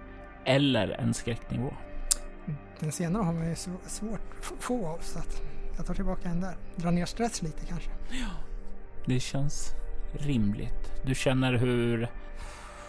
eller 0.46 0.88
en 0.90 1.14
skräcknivå. 1.14 1.74
Den 2.80 2.92
senare 2.92 3.24
har 3.24 3.34
man 3.34 3.48
ju 3.48 3.54
sv- 3.54 3.88
svårt 3.88 4.22
att 4.40 4.64
få 4.64 4.88
av 4.88 4.98
så 5.02 5.20
att 5.20 5.42
jag 5.80 5.86
tar 5.86 5.94
tillbaka 5.94 6.30
en 6.30 6.42
där. 6.42 6.58
Dra 6.76 6.92
ner 6.92 7.06
stress 7.06 7.42
lite 7.42 7.66
kanske. 7.66 7.90
Det 9.06 9.20
känns 9.20 9.74
rimligt. 10.14 10.92
Du 11.06 11.16
känner 11.16 11.54
hur 11.54 12.08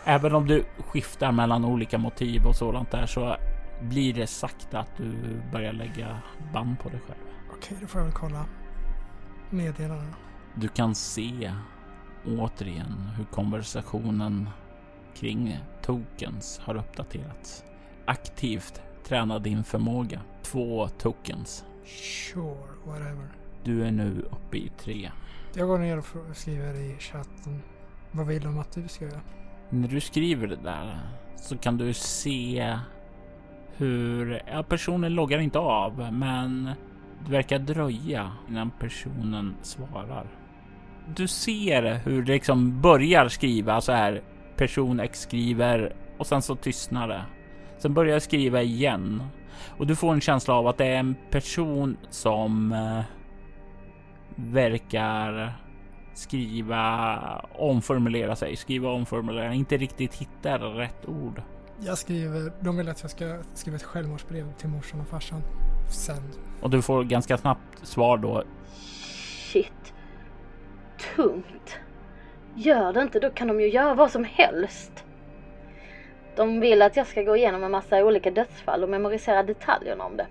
även 0.04 0.34
om 0.34 0.46
du 0.46 0.64
skiftar 0.78 1.32
mellan 1.32 1.64
olika 1.64 1.98
motiv 1.98 2.46
och 2.46 2.56
sådant 2.56 2.90
där 2.90 3.06
så 3.06 3.36
blir 3.82 4.14
det 4.14 4.26
sakta 4.26 4.78
att 4.78 4.96
du 4.96 5.40
börjar 5.52 5.72
lägga 5.72 6.18
band 6.52 6.78
på 6.78 6.88
dig 6.88 7.00
själv. 7.00 7.20
Okej, 7.56 7.76
då 7.80 7.86
får 7.86 8.00
jag 8.00 8.06
väl 8.06 8.14
kolla 8.14 8.46
meddelandena. 9.50 10.16
Du 10.54 10.68
kan 10.68 10.94
se 10.94 11.52
återigen 12.26 13.10
hur 13.16 13.24
konversationen 13.24 14.48
kring 15.14 15.58
tokens 15.82 16.60
har 16.64 16.76
uppdaterats. 16.76 17.64
Aktivt 18.06 18.82
träna 19.04 19.38
din 19.38 19.64
förmåga. 19.64 20.20
Två 20.42 20.88
tokens. 20.88 21.64
Sure, 21.96 22.56
whatever. 22.84 23.28
Du 23.64 23.84
är 23.84 23.90
nu 23.90 24.24
uppe 24.30 24.56
i 24.56 24.72
tre. 24.78 25.10
Jag 25.54 25.68
går 25.68 25.78
ner 25.78 25.98
och 25.98 26.06
skriver 26.32 26.74
i 26.74 26.96
chatten. 26.98 27.62
Vad 28.10 28.26
vill 28.26 28.42
de 28.42 28.58
att 28.58 28.72
du 28.72 28.88
ska 28.88 29.04
göra? 29.04 29.20
När 29.70 29.88
du 29.88 30.00
skriver 30.00 30.46
det 30.46 30.56
där 30.56 31.00
så 31.36 31.58
kan 31.58 31.76
du 31.76 31.92
se 31.94 32.78
hur, 33.76 34.42
ja 34.46 34.62
personen 34.62 35.14
loggar 35.14 35.38
inte 35.38 35.58
av 35.58 36.12
men 36.12 36.70
det 37.24 37.32
verkar 37.32 37.58
dröja 37.58 38.32
innan 38.48 38.70
personen 38.70 39.56
svarar. 39.62 40.26
Du 41.16 41.28
ser 41.28 41.94
hur 41.94 42.22
det 42.22 42.32
liksom 42.32 42.80
börjar 42.80 43.28
skriva 43.28 43.80
så 43.80 43.92
här. 43.92 44.22
Person 44.56 45.00
X 45.00 45.20
skriver 45.20 45.96
och 46.18 46.26
sen 46.26 46.42
så 46.42 46.56
tystnar 46.56 47.08
det. 47.08 47.22
Sen 47.78 47.94
börjar 47.94 48.12
jag 48.12 48.22
skriva 48.22 48.62
igen 48.62 49.22
och 49.78 49.86
du 49.86 49.96
får 49.96 50.12
en 50.12 50.20
känsla 50.20 50.54
av 50.54 50.66
att 50.66 50.78
det 50.78 50.86
är 50.86 50.98
en 50.98 51.16
person 51.30 51.96
som 52.10 52.72
eh, 52.72 53.00
verkar 54.36 55.52
skriva, 56.14 57.18
omformulera 57.52 58.36
sig, 58.36 58.56
skriva 58.56 58.90
omformulera, 58.90 59.54
inte 59.54 59.76
riktigt 59.76 60.14
hittar 60.14 60.58
rätt 60.58 61.08
ord. 61.08 61.42
Jag 61.78 61.98
skriver, 61.98 62.52
de 62.60 62.76
vill 62.76 62.88
att 62.88 63.02
jag 63.02 63.10
ska 63.10 63.38
skriva 63.54 63.76
ett 63.76 63.82
självmordsbrev 63.82 64.52
till 64.52 64.68
morsan 64.68 65.00
och 65.00 65.08
farsan. 65.08 65.42
Sen. 65.92 66.22
Och 66.62 66.70
du 66.70 66.82
får 66.82 67.04
ganska 67.04 67.38
snabbt 67.38 67.86
svar 67.86 68.16
då. 68.16 68.44
Shit. 69.52 69.94
Tungt. 71.16 71.78
Gör 72.54 72.92
det 72.92 73.02
inte, 73.02 73.20
då 73.20 73.30
kan 73.30 73.48
de 73.48 73.60
ju 73.60 73.70
göra 73.70 73.94
vad 73.94 74.10
som 74.10 74.24
helst. 74.24 75.04
De 76.40 76.60
vill 76.60 76.82
att 76.82 76.96
jag 76.96 77.06
ska 77.06 77.22
gå 77.22 77.36
igenom 77.36 77.64
en 77.64 77.70
massa 77.70 78.04
olika 78.04 78.30
dödsfall 78.30 78.82
och 78.82 78.88
memorisera 78.88 79.42
detaljerna 79.42 80.04
om 80.04 80.16
det. 80.16 80.26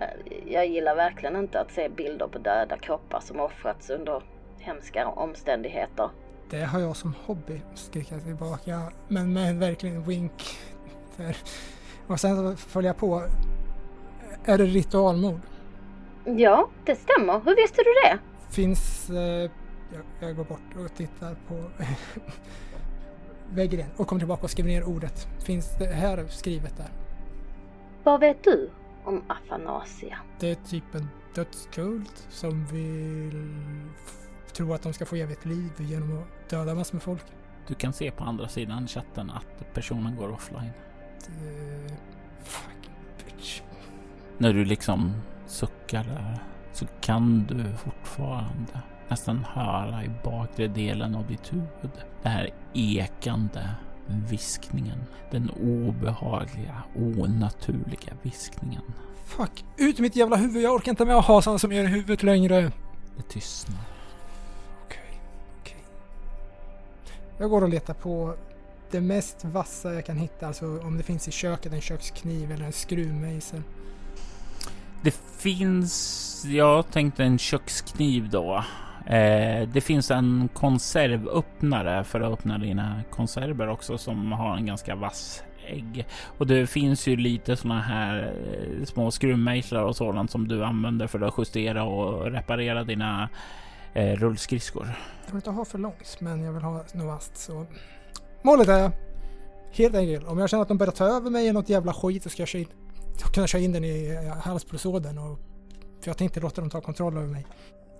Eh, 0.00 0.06
Jag 0.52 0.66
gillar 0.66 0.96
verkligen 0.96 1.36
inte 1.36 1.60
att 1.60 1.70
se 1.72 1.88
bilder 1.88 2.26
på 2.28 2.38
döda 2.38 2.76
kroppar 2.78 3.20
som 3.20 3.40
offrats 3.40 3.90
under 3.90 4.22
hemska 4.58 5.08
omständigheter. 5.08 6.10
Det 6.50 6.62
har 6.64 6.80
jag 6.80 6.96
som 6.96 7.14
hobby, 7.26 7.60
skriker 7.74 8.14
jag 8.14 8.24
tillbaka. 8.24 8.80
Men 9.08 9.32
med 9.32 9.54
verkligen 9.56 9.96
en 9.96 10.02
wink. 10.02 10.58
Där. 11.16 11.36
Och 12.06 12.20
sen 12.20 12.36
så 12.36 12.56
följer 12.56 12.88
jag 12.88 12.96
på. 12.96 13.22
Är 14.44 14.58
det 14.58 14.64
ritualmord? 14.64 15.40
Ja, 16.24 16.68
det 16.84 16.96
stämmer. 16.96 17.40
Hur 17.44 17.56
visste 17.56 17.82
du 17.82 17.90
det? 18.04 18.18
Finns... 18.54 19.10
Eh, 19.10 19.50
jag, 19.92 20.02
jag 20.28 20.36
går 20.36 20.44
bort 20.44 20.76
och 20.84 20.94
tittar 20.96 21.36
på 21.48 21.54
väggen 23.54 23.86
och 23.96 24.06
kommer 24.06 24.20
tillbaka 24.20 24.42
och 24.42 24.50
skriver 24.50 24.70
ner 24.70 24.84
ordet. 24.84 25.28
Finns 25.44 25.76
det 25.78 25.86
här 25.86 26.26
skrivet 26.28 26.76
där? 26.76 26.90
Vad 28.04 28.20
vet 28.20 28.44
du 28.44 28.70
om 29.04 29.22
Afanasia? 29.28 30.18
Det 30.38 30.50
är 30.50 30.54
typ 30.54 30.94
en 30.94 31.08
dödskult 31.34 32.26
som 32.30 32.66
vill 32.66 33.48
tro 34.52 34.74
att 34.74 34.82
de 34.82 34.92
ska 34.92 35.06
få 35.06 35.16
evigt 35.16 35.44
liv 35.44 35.70
genom 35.78 36.18
att 36.18 36.50
döda 36.50 36.74
massor 36.74 36.94
med 36.94 37.02
folk. 37.02 37.24
Du 37.66 37.74
kan 37.74 37.92
se 37.92 38.10
på 38.10 38.24
andra 38.24 38.48
sidan 38.48 38.86
chatten 38.86 39.30
att 39.30 39.74
personen 39.74 40.16
går 40.16 40.32
offline. 40.32 40.70
Det, 41.26 41.96
fucking 42.44 42.94
bitch. 43.24 43.62
När 44.38 44.52
du 44.52 44.64
liksom 44.64 45.12
suckar 45.46 46.04
där 46.04 46.38
så 46.72 46.86
kan 47.00 47.46
du 47.46 47.76
fortfarande 47.76 48.80
nästan 49.10 49.44
höra 49.44 50.04
i 50.04 50.10
bakre 50.24 50.66
delen 50.66 51.14
av 51.14 51.26
ditt 51.26 51.52
huvud 51.52 51.90
den 52.22 52.32
här 52.32 52.50
ekande 52.74 53.68
viskningen. 54.06 54.98
Den 55.30 55.50
obehagliga, 55.50 56.82
onaturliga 56.96 58.12
viskningen. 58.22 58.82
Fuck, 59.24 59.64
ut 59.76 59.98
mitt 59.98 60.16
jävla 60.16 60.36
huvud. 60.36 60.62
Jag 60.62 60.74
orkar 60.74 60.92
inte 60.92 61.04
med 61.04 61.16
att 61.16 61.24
ha 61.24 61.42
sådana 61.42 61.58
som 61.58 61.72
gör 61.72 61.84
i 61.84 61.86
huvudet 61.86 62.22
längre. 62.22 62.72
Det 63.16 63.22
tystnar. 63.28 63.80
Okej, 64.84 65.20
okej. 65.60 65.84
Jag 67.38 67.50
går 67.50 67.62
och 67.62 67.68
letar 67.68 67.94
på 67.94 68.34
det 68.90 69.00
mest 69.00 69.44
vassa 69.44 69.94
jag 69.94 70.06
kan 70.06 70.16
hitta. 70.16 70.46
Alltså 70.46 70.80
om 70.80 70.96
det 70.96 71.02
finns 71.02 71.28
i 71.28 71.30
köket 71.30 71.72
en 71.72 71.80
kökskniv 71.80 72.52
eller 72.52 72.64
en 72.64 72.72
skruvmejsel. 72.72 73.62
Det 75.02 75.14
finns, 75.38 76.44
jag 76.44 76.90
tänkte 76.90 77.24
en 77.24 77.38
kökskniv 77.38 78.30
då. 78.30 78.64
Eh, 79.10 79.68
det 79.68 79.80
finns 79.80 80.10
en 80.10 80.48
konservöppnare 80.54 82.04
för 82.04 82.20
att 82.20 82.32
öppna 82.32 82.58
dina 82.58 83.02
konserver 83.10 83.68
också 83.68 83.98
som 83.98 84.32
har 84.32 84.56
en 84.56 84.66
ganska 84.66 84.94
vass 84.94 85.42
ägg. 85.66 86.06
Och 86.38 86.46
det 86.46 86.66
finns 86.66 87.08
ju 87.08 87.16
lite 87.16 87.56
såna 87.56 87.80
här 87.80 88.34
eh, 88.46 88.84
små 88.84 89.10
skruvmejslar 89.10 89.82
och 89.82 89.96
sådant 89.96 90.30
som 90.30 90.48
du 90.48 90.64
använder 90.64 91.06
för 91.06 91.20
att 91.20 91.34
justera 91.38 91.84
och 91.84 92.30
reparera 92.32 92.84
dina 92.84 93.28
eh, 93.94 94.16
rullskridskor. 94.16 94.86
Jag 95.24 95.32
vill 95.32 95.36
inte 95.36 95.50
ha 95.50 95.64
för 95.64 95.78
långt, 95.78 96.16
men 96.20 96.42
jag 96.42 96.52
vill 96.52 96.62
ha 96.62 96.72
något 96.72 96.94
vasst. 96.94 97.36
Så 97.36 97.66
målet 98.42 98.68
är 98.68 98.90
helt 99.72 99.94
enkelt, 99.94 100.28
om 100.28 100.38
jag 100.38 100.50
känner 100.50 100.62
att 100.62 100.68
de 100.68 100.78
börjar 100.78 100.92
ta 100.92 101.04
över 101.04 101.30
mig 101.30 101.46
i 101.46 101.52
något 101.52 101.68
jävla 101.68 101.92
skit 101.92 102.22
så 102.22 102.28
ska 102.28 102.42
jag 102.42 102.48
köra 102.48 102.62
in, 102.62 102.68
kunna 103.34 103.46
köra 103.46 103.62
in 103.62 103.72
den 103.72 103.84
i 103.84 104.18
eh, 104.24 104.36
halspulsådern. 104.36 105.18
Och, 105.18 105.38
för 106.00 106.10
jag 106.10 106.16
tänkte 106.16 106.40
låta 106.40 106.60
dem 106.60 106.70
ta 106.70 106.80
kontroll 106.80 107.16
över 107.16 107.28
mig. 107.28 107.46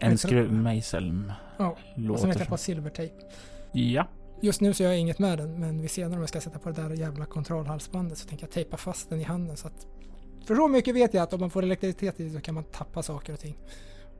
En 0.01 0.19
skruvmejsel 0.19 1.33
Ja, 1.59 1.77
och 2.11 2.21
sen 2.21 2.29
vet 2.29 2.39
jag 2.39 2.49
på 2.49 2.57
silvertejp. 2.57 3.15
Ja, 3.73 4.07
Just 4.43 4.61
nu 4.61 4.75
så 4.75 4.83
gör 4.83 4.91
jag 4.91 5.01
inget 5.01 5.19
med 5.19 5.39
den, 5.39 5.61
men 5.61 5.83
vi 5.83 5.89
senare 5.89 6.15
om 6.15 6.21
jag 6.21 6.29
ska 6.29 6.41
sätta 6.41 6.59
på 6.59 6.71
det 6.71 6.83
där 6.83 6.91
jävla 6.91 7.25
kontrollhalsbandet 7.25 8.19
så 8.19 8.29
tänker 8.29 8.45
jag 8.45 8.53
tejpa 8.53 8.77
fast 8.77 9.11
den 9.11 9.21
i 9.21 9.25
handen 9.25 9.57
så 9.57 9.67
att... 9.67 9.87
För 10.47 10.55
så 10.55 10.69
mycket 10.69 10.95
vet 10.95 11.15
jag 11.15 11.23
att 11.23 11.33
om 11.33 11.41
man 11.41 11.51
får 11.51 11.63
elektricitet 11.63 12.21
i 12.21 12.31
så 12.31 12.41
kan 12.41 12.55
man 12.55 12.65
tappa 12.65 13.03
saker 13.03 13.33
och 13.33 13.39
ting. 13.39 13.57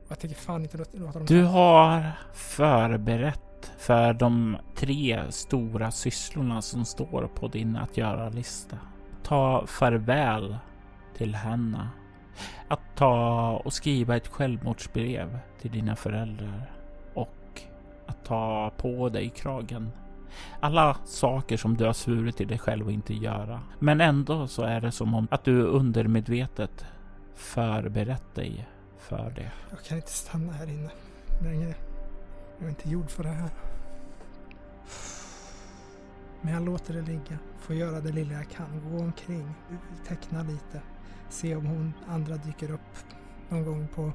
Och 0.05 0.11
jag 0.11 0.19
tänker 0.19 0.37
fan 0.37 0.61
inte 0.61 0.77
låta 0.77 1.19
dem... 1.19 1.25
Du 1.25 1.43
har 1.43 2.11
förberett 2.33 3.71
för 3.77 4.13
de 4.13 4.57
tre 4.75 5.21
stora 5.29 5.91
sysslorna 5.91 6.61
som 6.61 6.85
står 6.85 7.27
på 7.27 7.47
din 7.47 7.75
att 7.75 7.97
göra-lista. 7.97 8.77
Ta 9.23 9.65
farväl 9.67 10.57
till 11.17 11.35
henne. 11.35 11.87
Att 12.67 12.95
ta 12.95 13.51
och 13.65 13.73
skriva 13.73 14.17
ett 14.17 14.27
självmordsbrev 14.27 15.39
till 15.61 15.71
dina 15.71 15.95
föräldrar. 15.95 16.71
Och 17.13 17.61
att 18.05 18.25
ta 18.25 18.71
på 18.77 19.09
dig 19.09 19.29
kragen. 19.29 19.91
Alla 20.59 20.97
saker 21.05 21.57
som 21.57 21.77
du 21.77 21.85
har 21.85 21.93
svurit 21.93 22.37
till 22.37 22.47
dig 22.47 22.59
själv 22.59 22.87
att 22.87 22.93
inte 22.93 23.13
göra. 23.13 23.61
Men 23.79 24.01
ändå 24.01 24.47
så 24.47 24.61
är 24.61 24.81
det 24.81 24.91
som 24.91 25.13
om 25.13 25.27
att 25.31 25.43
du 25.43 25.61
undermedvetet 25.61 26.85
förberett 27.35 28.35
dig 28.35 28.67
för 28.97 29.33
det. 29.35 29.51
Jag 29.69 29.83
kan 29.83 29.97
inte 29.97 30.11
stanna 30.11 30.53
här 30.53 30.69
inne 30.69 30.89
längre. 31.43 31.75
Jag 32.57 32.65
är 32.65 32.69
inte 32.69 32.89
gjord 32.89 33.09
för 33.09 33.23
det 33.23 33.29
här. 33.29 33.49
Men 36.41 36.53
jag 36.53 36.65
låter 36.65 36.93
det 36.93 37.01
ligga. 37.01 37.39
Får 37.59 37.75
göra 37.75 38.01
det 38.01 38.11
lilla 38.11 38.33
jag 38.33 38.49
kan. 38.49 38.91
Gå 38.91 39.03
omkring, 39.03 39.53
teckna 40.07 40.43
lite. 40.43 40.81
Se 41.31 41.55
om 41.55 41.65
hon 41.65 41.93
andra 42.07 42.35
dyker 42.37 42.71
upp 42.71 42.97
någon 43.49 43.65
gång 43.65 43.87
på 43.95 44.11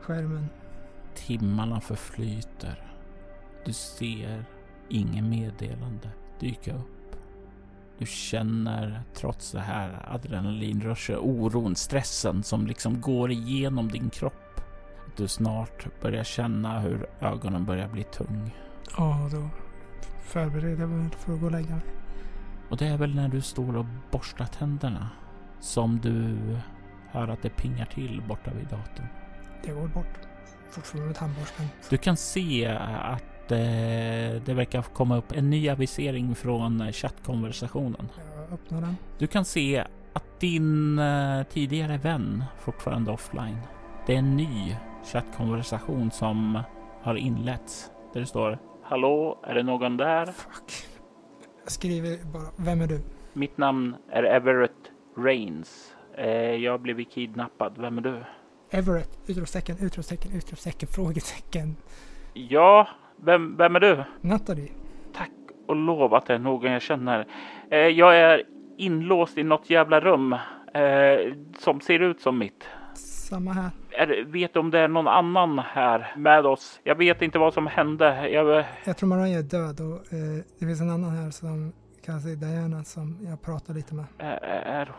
skärmen. 0.00 0.48
Timmarna 1.14 1.80
förflyter. 1.80 2.92
Du 3.64 3.72
ser 3.72 4.44
inget 4.88 5.24
meddelande 5.24 6.10
dyka 6.40 6.74
upp. 6.74 7.16
Du 7.98 8.06
känner 8.06 9.02
trots 9.14 9.52
det 9.52 9.60
här 9.60 10.06
adrenalinrushet, 10.08 11.18
oron, 11.18 11.76
stressen 11.76 12.42
som 12.42 12.66
liksom 12.66 13.00
går 13.00 13.30
igenom 13.30 13.88
din 13.88 14.10
kropp. 14.10 14.60
Du 15.16 15.28
snart 15.28 16.00
börjar 16.00 16.24
känna 16.24 16.80
hur 16.80 17.06
ögonen 17.20 17.64
börjar 17.64 17.88
bli 17.88 18.04
tung. 18.04 18.54
Ja, 18.96 19.28
då 19.32 19.48
förbereder 20.20 20.80
jag 20.80 20.90
mig 20.90 21.10
för 21.10 21.34
att 21.34 21.40
gå 21.40 21.46
och 21.46 21.52
lägga 21.52 21.74
mig. 21.74 21.84
Och 22.70 22.76
det 22.76 22.86
är 22.86 22.96
väl 22.96 23.14
när 23.14 23.28
du 23.28 23.40
står 23.40 23.76
och 23.76 23.86
borstar 24.10 24.46
tänderna 24.46 25.10
som 25.60 26.00
du 26.00 26.36
hör 27.10 27.28
att 27.28 27.42
det 27.42 27.50
pingar 27.50 27.84
till 27.84 28.22
borta 28.28 28.50
vid 28.58 28.66
datorn. 28.66 29.06
Jag 29.66 29.76
går 29.76 29.88
bort. 29.88 30.18
Fortfarande 30.70 31.06
med 31.06 31.16
tandborsten. 31.16 31.66
Du 31.90 31.96
kan 31.96 32.16
se 32.16 32.66
att 33.02 33.52
eh, 33.52 33.58
det 34.44 34.54
verkar 34.54 34.82
komma 34.82 35.16
upp 35.16 35.32
en 35.32 35.50
ny 35.50 35.68
avisering 35.68 36.34
från 36.34 36.92
chattkonversationen. 36.92 38.08
Jag 38.36 38.52
öppnar 38.52 38.80
den. 38.80 38.96
Du 39.18 39.26
kan 39.26 39.44
se 39.44 39.84
att 40.12 40.40
din 40.40 40.98
eh, 40.98 41.42
tidigare 41.42 41.98
vän 41.98 42.44
fortfarande 42.58 43.10
offline. 43.10 43.58
Det 44.06 44.14
är 44.14 44.18
en 44.18 44.36
ny 44.36 44.76
chattkonversation 45.12 46.10
som 46.10 46.62
har 47.02 47.14
inletts 47.14 47.90
där 48.12 48.20
det 48.20 48.26
står 48.26 48.58
Hallå, 48.82 49.38
är 49.42 49.54
det 49.54 49.62
någon 49.62 49.96
där? 49.96 50.26
Fuck. 50.26 50.72
Jag 51.62 51.72
skriver 51.72 52.32
bara, 52.32 52.48
vem 52.56 52.80
är 52.80 52.86
du? 52.86 53.00
Mitt 53.32 53.58
namn 53.58 53.96
är 54.10 54.22
Everett 54.22 54.72
Rains. 55.24 55.94
Eh, 56.16 56.30
jag 56.54 56.72
har 56.72 56.78
blivit 56.78 57.10
kidnappad. 57.10 57.72
Vem 57.78 57.98
är 57.98 58.02
du? 58.02 58.24
Everett! 58.70 59.18
Utropstecken, 59.26 59.76
utropstecken, 59.80 60.32
utropstecken, 60.36 60.88
frågetecken. 60.88 61.76
Ja, 62.34 62.88
vem, 63.16 63.56
vem 63.56 63.76
är 63.76 63.80
du? 63.80 64.02
Natalie. 64.20 64.72
Tack 65.14 65.30
och 65.66 65.76
lov 65.76 66.14
att 66.14 66.26
det 66.26 66.34
är 66.34 66.38
någon 66.38 66.72
jag 66.72 66.82
känner. 66.82 67.26
Eh, 67.70 67.78
jag 67.78 68.16
är 68.18 68.42
inlåst 68.76 69.38
i 69.38 69.42
något 69.42 69.70
jävla 69.70 70.00
rum 70.00 70.32
eh, 70.74 71.34
som 71.58 71.80
ser 71.80 72.00
ut 72.00 72.20
som 72.20 72.38
mitt. 72.38 72.64
Samma 72.94 73.52
här. 73.52 73.70
Är, 73.90 74.24
vet 74.24 74.54
du 74.54 74.60
om 74.60 74.70
det 74.70 74.78
är 74.78 74.88
någon 74.88 75.08
annan 75.08 75.58
här 75.58 76.12
med 76.16 76.46
oss? 76.46 76.80
Jag 76.84 76.94
vet 76.94 77.22
inte 77.22 77.38
vad 77.38 77.54
som 77.54 77.66
hände. 77.66 78.28
Jag, 78.30 78.64
Jag 78.84 78.96
tror 78.96 79.08
Mariah 79.08 79.38
är 79.38 79.42
död 79.42 79.80
och 79.80 80.12
eh, 80.12 80.44
det 80.58 80.66
finns 80.66 80.80
en 80.80 80.90
annan 80.90 81.10
här 81.10 81.30
som 81.30 81.72
kallar 82.04 82.18
sig 82.18 82.36
Diana 82.36 82.84
som 82.84 83.18
jag 83.28 83.42
pratar 83.42 83.74
lite 83.74 83.94
med. 83.94 84.04
är, 84.18 84.92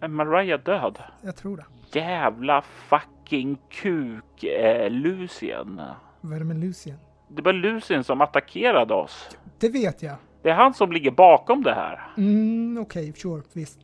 är, 0.00 0.08
Mariah 0.08 0.60
död? 0.60 0.98
Jag 1.22 1.36
tror 1.36 1.56
det. 1.56 1.98
Jävla 1.98 2.62
fucking 2.62 3.58
kuk, 3.70 4.44
eh, 4.44 4.90
Lucien. 4.90 5.80
Vad 6.20 6.34
är 6.34 6.38
det 6.38 6.44
med 6.44 6.60
Lucien? 6.60 6.98
Det 7.28 7.42
var 7.42 7.52
Lucien 7.52 8.04
som 8.04 8.20
attackerade 8.20 8.94
oss. 8.94 9.28
Det 9.58 9.68
vet 9.68 10.02
jag. 10.02 10.16
Det 10.42 10.50
är 10.50 10.54
han 10.54 10.74
som 10.74 10.92
ligger 10.92 11.10
bakom 11.10 11.62
det 11.62 11.74
här. 11.74 12.00
Mm, 12.16 12.78
okej, 12.82 13.12
sure, 13.16 13.42
visst. 13.52 13.80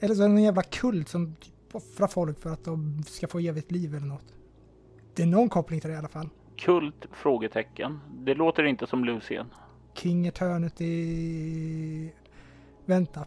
Eller 0.00 0.14
så 0.14 0.22
är 0.22 0.28
det 0.28 0.34
någon 0.34 0.42
jävla 0.42 0.62
kult 0.62 1.08
som 1.08 1.36
offrar 1.72 2.06
folk 2.06 2.40
för 2.40 2.50
att 2.50 2.64
de 2.64 3.02
ska 3.06 3.28
få 3.28 3.38
evigt 3.38 3.70
liv 3.70 3.94
eller 3.94 4.06
något. 4.06 4.34
det 5.14 5.22
är 5.22 5.26
någon 5.26 5.48
koppling 5.48 5.80
till 5.80 5.90
det 5.90 5.94
i 5.94 5.98
alla 5.98 6.08
fall. 6.08 6.28
Kult? 6.56 7.06
Frågetecken. 7.12 8.00
Det 8.18 8.34
låter 8.34 8.64
inte 8.64 8.86
som 8.86 9.04
Lucien. 9.04 9.46
King 9.94 10.26
Eternity... 10.26 12.10
Vänta. 12.84 13.26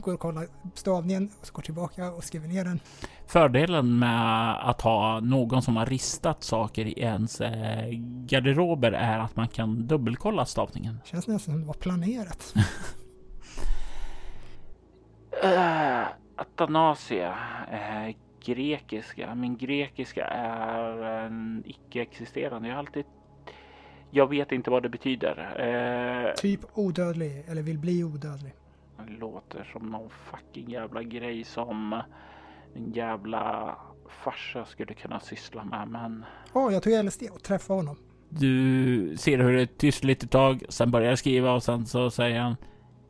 Går 0.00 0.14
och 0.14 0.20
kollar 0.20 0.46
stavningen 0.74 1.30
och 1.40 1.46
så 1.46 1.52
går 1.52 1.62
tillbaka 1.62 2.12
och 2.12 2.24
skriver 2.24 2.48
ner 2.48 2.64
den. 2.64 2.80
Fördelen 3.26 3.98
med 3.98 4.70
att 4.70 4.80
ha 4.80 5.20
någon 5.20 5.62
som 5.62 5.76
har 5.76 5.86
ristat 5.86 6.44
saker 6.44 6.86
i 6.86 7.00
ens 7.00 7.40
eh, 7.40 7.88
garderober 8.26 8.92
är 8.92 9.18
att 9.18 9.36
man 9.36 9.48
kan 9.48 9.86
dubbelkolla 9.86 10.46
stavningen. 10.46 11.00
Känns 11.04 11.26
nästan 11.26 11.52
som 11.54 11.60
det 11.60 11.66
var 11.66 11.74
planerat. 11.74 12.54
Uh, 15.44 16.06
Atanasia. 16.36 17.34
Uh, 17.72 18.14
grekiska. 18.44 19.34
Min 19.34 19.56
grekiska 19.56 20.26
är 20.26 21.02
en 21.02 21.62
icke-existerande. 21.66 22.68
Jag 22.68 22.74
har 22.74 22.78
alltid... 22.78 23.04
Jag 24.10 24.30
vet 24.30 24.52
inte 24.52 24.70
vad 24.70 24.82
det 24.82 24.88
betyder. 24.88 25.36
Uh, 25.60 26.34
typ 26.34 26.60
odödlig 26.74 27.44
eller 27.48 27.62
vill 27.62 27.78
bli 27.78 28.04
odödlig. 28.04 28.52
Det 29.06 29.12
låter 29.12 29.64
som 29.72 29.86
någon 29.86 30.10
fucking 30.10 30.70
jävla 30.70 31.02
grej 31.02 31.44
som 31.44 32.02
en 32.74 32.92
jävla 32.92 33.76
farsa 34.08 34.64
skulle 34.64 34.94
kunna 34.94 35.20
syssla 35.20 35.64
med, 35.64 35.88
men... 35.88 36.24
Åh, 36.52 36.68
oh, 36.68 36.72
jag 36.72 36.82
tog 36.82 37.04
LSD 37.04 37.22
och 37.32 37.42
träffade 37.42 37.78
honom. 37.78 37.96
Du 38.28 39.16
ser 39.16 39.38
hur 39.38 39.52
det 39.52 39.62
är 39.62 39.66
tyst 39.66 40.04
lite 40.04 40.26
tag, 40.26 40.62
sen 40.68 40.90
börjar 40.90 41.16
skriva 41.16 41.52
och 41.52 41.62
sen 41.62 41.86
så 41.86 42.10
säger 42.10 42.40
han. 42.40 42.56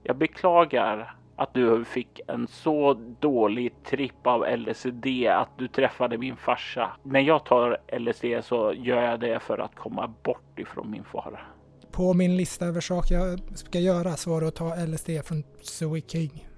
Jag 0.02 0.16
beklagar 0.16 1.14
att 1.36 1.54
du 1.54 1.84
fick 1.84 2.20
en 2.26 2.46
så 2.46 2.94
dålig 3.20 3.82
tripp 3.84 4.26
av 4.26 4.44
LSD 4.58 5.06
att 5.30 5.58
du 5.58 5.68
träffade 5.68 6.18
min 6.18 6.36
farsa. 6.36 6.90
När 7.02 7.20
jag 7.20 7.44
tar 7.44 7.78
LSD 7.98 8.24
så 8.44 8.72
gör 8.72 9.02
jag 9.02 9.20
det 9.20 9.40
för 9.40 9.58
att 9.58 9.74
komma 9.74 10.14
bort 10.22 10.58
ifrån 10.58 10.90
min 10.90 11.04
far. 11.04 11.46
På 11.92 12.14
min 12.14 12.36
lista 12.36 12.66
över 12.66 12.80
saker 12.80 13.14
jag 13.14 13.40
ska 13.54 13.78
göra 13.78 14.16
så 14.16 14.30
var 14.30 14.40
det 14.40 14.48
att 14.48 14.54
ta 14.54 14.76
LSD 14.86 15.10
från 15.24 15.44
Zoe 15.62 16.00
King. 16.00 16.48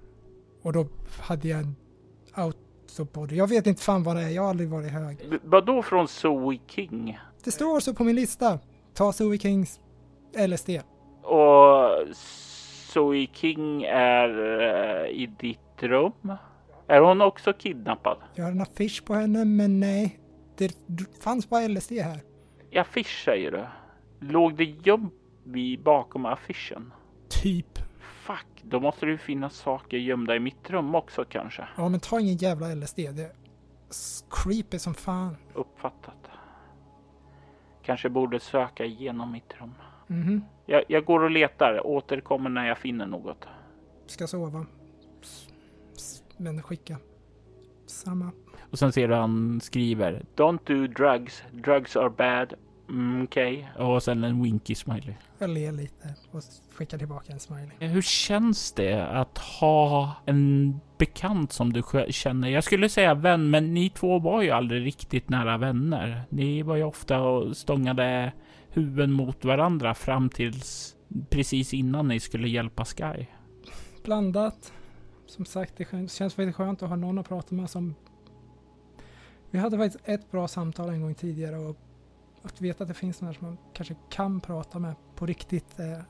Och 0.62 0.72
då 0.72 0.86
hade 1.20 1.48
jag 1.48 1.60
en 1.60 1.76
autobody. 2.34 3.36
Jag 3.36 3.46
vet 3.46 3.66
inte 3.66 3.82
fan 3.82 4.02
vad 4.02 4.16
det 4.16 4.22
är, 4.22 4.28
jag 4.28 4.42
har 4.42 4.50
aldrig 4.50 4.68
varit 4.68 4.92
hög. 4.92 5.18
Vad 5.42 5.66
då 5.66 5.82
från 5.82 6.08
Zoe 6.08 6.58
King? 6.66 7.18
Det 7.44 7.50
står 7.50 7.80
så 7.80 7.94
på 7.94 8.04
min 8.04 8.16
lista. 8.16 8.58
Ta 8.94 9.12
Zoe 9.12 9.38
Kings 9.38 9.80
LSD. 10.48 10.70
Och 11.22 12.16
Zoe 12.92 13.26
King 13.32 13.82
är 13.82 14.28
uh, 14.28 15.10
i 15.10 15.26
ditt 15.40 15.82
rum? 15.82 16.32
Är 16.86 17.00
hon 17.00 17.20
också 17.20 17.52
kidnappad? 17.52 18.16
Jag 18.34 18.44
har 18.44 18.50
en 18.50 18.60
affisch 18.60 19.04
på 19.04 19.14
henne, 19.14 19.44
men 19.44 19.80
nej. 19.80 20.18
Det 20.56 20.74
fanns 21.20 21.48
bara 21.48 21.68
LSD 21.68 21.92
här. 21.92 22.20
I 22.70 22.78
affisch 22.78 23.24
säger 23.24 23.50
du? 23.50 23.64
Låg 24.26 24.56
det 24.56 24.64
gömt 24.64 25.14
bakom 25.78 26.26
affischen? 26.26 26.92
Typ. 27.28 27.78
Fuck, 28.00 28.46
då 28.62 28.80
måste 28.80 29.06
det 29.06 29.12
ju 29.12 29.18
finnas 29.18 29.54
saker 29.54 29.96
gömda 29.96 30.36
i 30.36 30.40
mitt 30.40 30.70
rum 30.70 30.94
också 30.94 31.24
kanske. 31.24 31.68
Ja, 31.76 31.88
men 31.88 32.00
ta 32.00 32.20
ingen 32.20 32.36
jävla 32.36 32.74
LSD. 32.74 32.96
Det 32.96 33.22
är 33.22 33.32
creepy 34.30 34.78
som 34.78 34.94
fan. 34.94 35.36
Uppfattat. 35.54 36.28
Kanske 37.82 38.08
borde 38.08 38.40
söka 38.40 38.84
igenom 38.84 39.32
mitt 39.32 39.54
rum. 39.60 39.74
Mhm. 40.06 40.22
Mm 40.22 40.42
jag, 40.66 40.84
jag, 40.88 41.04
går 41.04 41.22
och 41.22 41.30
letar, 41.30 41.86
återkommer 41.86 42.50
när 42.50 42.68
jag 42.68 42.78
finner 42.78 43.06
något. 43.06 43.46
Ska 44.06 44.26
sova. 44.26 44.66
Men 46.36 46.62
skicka. 46.62 46.96
Samma. 47.86 48.30
Och 48.70 48.78
sen 48.78 48.92
ser 48.92 49.08
du 49.08 49.14
han 49.14 49.60
skriver 49.60 50.22
Don't 50.36 50.60
do 50.64 50.86
drugs. 50.86 51.42
Drugs 51.52 51.96
are 51.96 52.10
bad. 52.10 52.54
Mm, 52.88 53.24
Okej. 53.24 53.70
Okay. 53.74 53.86
Och 53.86 54.02
sen 54.02 54.24
en 54.24 54.42
winky 54.42 54.74
smiley. 54.74 55.14
Jag 55.38 55.50
ler 55.50 55.72
lite 55.72 56.14
och 56.30 56.42
skickar 56.74 56.98
tillbaka 56.98 57.32
en 57.32 57.40
smiley. 57.40 57.88
Hur 57.88 58.02
känns 58.02 58.72
det 58.72 59.06
att 59.06 59.38
ha 59.38 60.14
en 60.26 60.80
bekant 60.98 61.52
som 61.52 61.72
du 61.72 61.82
känner? 62.08 62.48
Jag 62.48 62.64
skulle 62.64 62.88
säga 62.88 63.14
vän, 63.14 63.50
men 63.50 63.74
ni 63.74 63.90
två 63.90 64.18
var 64.18 64.42
ju 64.42 64.50
aldrig 64.50 64.86
riktigt 64.86 65.28
nära 65.28 65.58
vänner. 65.58 66.22
Ni 66.28 66.62
var 66.62 66.76
ju 66.76 66.84
ofta 66.84 67.20
och 67.20 67.56
stångade 67.56 68.32
huvuden 68.68 69.12
mot 69.12 69.44
varandra 69.44 69.94
fram 69.94 70.28
tills 70.28 70.96
precis 71.30 71.74
innan 71.74 72.08
ni 72.08 72.20
skulle 72.20 72.48
hjälpa 72.48 72.84
Sky. 72.84 73.26
Blandat. 74.04 74.72
Som 75.26 75.44
sagt, 75.44 75.76
det 75.76 76.10
känns 76.10 76.38
väldigt 76.38 76.56
skönt 76.56 76.82
att 76.82 76.88
ha 76.88 76.96
någon 76.96 77.18
att 77.18 77.28
prata 77.28 77.54
med 77.54 77.70
som... 77.70 77.94
Vi 79.50 79.58
hade 79.58 79.78
faktiskt 79.78 80.08
ett 80.08 80.30
bra 80.30 80.48
samtal 80.48 80.88
en 80.88 81.00
gång 81.00 81.14
tidigare 81.14 81.58
och 81.58 81.76
att 82.42 82.60
veta 82.60 82.84
att 82.84 82.88
det 82.88 82.94
finns 82.94 83.20
några 83.20 83.34
som 83.34 83.46
man 83.46 83.58
kanske 83.72 83.94
kan 84.10 84.40
prata 84.40 84.78
med 84.78 84.94
på 85.16 85.26
riktigt 85.26 85.78
är 85.78 86.04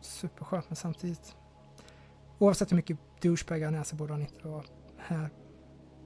superskönt. 0.00 0.64
Men 0.68 0.76
samtidigt, 0.76 1.36
oavsett 2.38 2.72
hur 2.72 2.76
mycket 2.76 2.98
douchebagar 3.22 3.64
han 3.64 3.74
är 3.74 3.82
så 3.82 3.96
borde 3.96 4.12
han 4.12 4.22
inte 4.22 4.48
vara 4.48 4.64
här. 4.96 5.30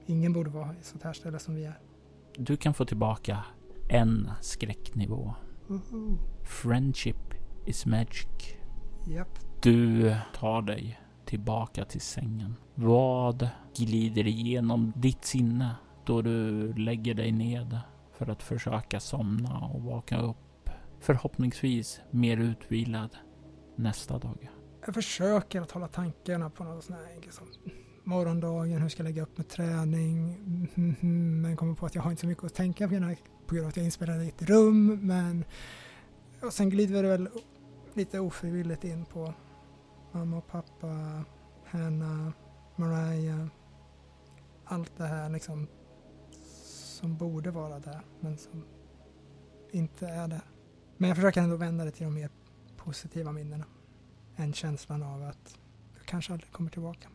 Ingen 0.05 0.33
borde 0.33 0.49
vara 0.49 0.75
i 0.81 0.83
sånt 0.83 1.03
här 1.03 1.13
ställe 1.13 1.39
som 1.39 1.55
vi 1.55 1.65
är. 1.65 1.79
Du 2.37 2.57
kan 2.57 2.73
få 2.73 2.85
tillbaka 2.85 3.43
en 3.89 4.31
skräcknivå. 4.41 5.35
Woho. 5.67 6.17
Friendship 6.43 7.33
is 7.65 7.85
magic. 7.85 8.27
Japp. 9.07 9.39
Du 9.61 10.15
tar 10.35 10.61
dig 10.61 10.99
tillbaka 11.25 11.85
till 11.85 12.01
sängen. 12.01 12.55
Vad 12.75 13.49
glider 13.75 14.27
igenom 14.27 14.93
ditt 14.95 15.25
sinne 15.25 15.75
då 16.05 16.21
du 16.21 16.73
lägger 16.73 17.13
dig 17.13 17.31
ned 17.31 17.79
för 18.25 18.31
att 18.31 18.43
försöka 18.43 18.99
somna 18.99 19.59
och 19.59 19.81
vakna 19.81 20.21
upp 20.21 20.69
förhoppningsvis 20.99 22.01
mer 22.11 22.37
utvilad 22.37 23.17
nästa 23.75 24.19
dag? 24.19 24.49
Jag 24.85 24.93
försöker 24.93 25.61
att 25.61 25.71
hålla 25.71 25.87
tankarna 25.87 26.49
på 26.49 26.63
något 26.63 26.83
sånt 26.83 26.99
här 26.99 27.15
enkelt 27.15 27.33
som 27.33 27.47
morgondagen, 28.03 28.81
hur 28.81 28.89
ska 28.89 29.03
jag 29.03 29.09
lägga 29.09 29.23
upp 29.23 29.37
med 29.37 29.49
träning, 29.49 30.37
men 31.41 31.55
kommer 31.55 31.75
på 31.75 31.85
att 31.85 31.95
jag 31.95 32.01
har 32.01 32.11
inte 32.11 32.21
så 32.21 32.27
mycket 32.27 32.43
att 32.43 32.55
tänka 32.55 32.87
på 32.87 33.15
på 33.47 33.55
grund 33.55 33.65
av 33.65 33.69
att 33.69 33.77
jag 33.77 33.85
inspelade 33.85 34.23
i 34.23 34.27
ett 34.27 34.41
rum, 34.41 34.99
men 35.07 35.45
och 36.41 36.53
sen 36.53 36.69
glider 36.69 37.03
det 37.03 37.09
väl 37.09 37.29
lite 37.93 38.19
ofrivilligt 38.19 38.83
in 38.83 39.05
på 39.05 39.33
mamma 40.11 40.37
och 40.37 40.47
pappa, 40.47 41.23
Hanna, 41.65 42.33
Mariah, 42.75 43.47
allt 44.65 44.97
det 44.97 45.07
här 45.07 45.29
liksom 45.29 45.67
som 47.01 47.17
borde 47.17 47.51
vara 47.51 47.79
där, 47.79 48.01
men 48.19 48.37
som 48.37 48.63
inte 49.71 50.07
är 50.07 50.27
där. 50.27 50.41
Men 50.97 51.07
jag 51.09 51.17
försöker 51.17 51.41
ändå 51.41 51.55
vända 51.55 51.85
det 51.85 51.91
till 51.91 52.03
de 52.05 52.13
mer 52.13 52.29
positiva 52.77 53.31
minnena 53.31 53.65
än 54.35 54.53
känslan 54.53 55.03
av 55.03 55.23
att 55.23 55.59
jag 55.97 56.05
kanske 56.05 56.33
aldrig 56.33 56.51
kommer 56.51 56.69
tillbaka. 56.69 57.09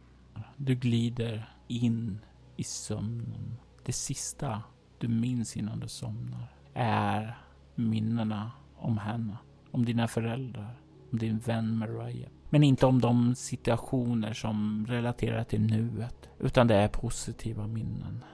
Du 0.56 0.74
glider 0.74 1.54
in 1.68 2.18
i 2.56 2.64
sömnen. 2.64 3.56
Det 3.84 3.92
sista 3.92 4.62
du 4.98 5.08
minns 5.08 5.56
innan 5.56 5.80
du 5.80 5.88
somnar 5.88 6.54
är 6.74 7.38
minnena 7.74 8.52
om 8.76 8.98
henne, 8.98 9.36
om 9.70 9.84
dina 9.84 10.08
föräldrar, 10.08 10.80
om 11.12 11.18
din 11.18 11.38
vän 11.38 11.78
Mariah. 11.78 12.30
Men 12.50 12.62
inte 12.62 12.86
om 12.86 13.00
de 13.00 13.34
situationer 13.34 14.32
som 14.32 14.86
relaterar 14.88 15.44
till 15.44 15.60
nuet, 15.60 16.28
utan 16.38 16.66
det 16.66 16.74
är 16.74 16.88
positiva 16.88 17.66
minnen. 17.66 18.24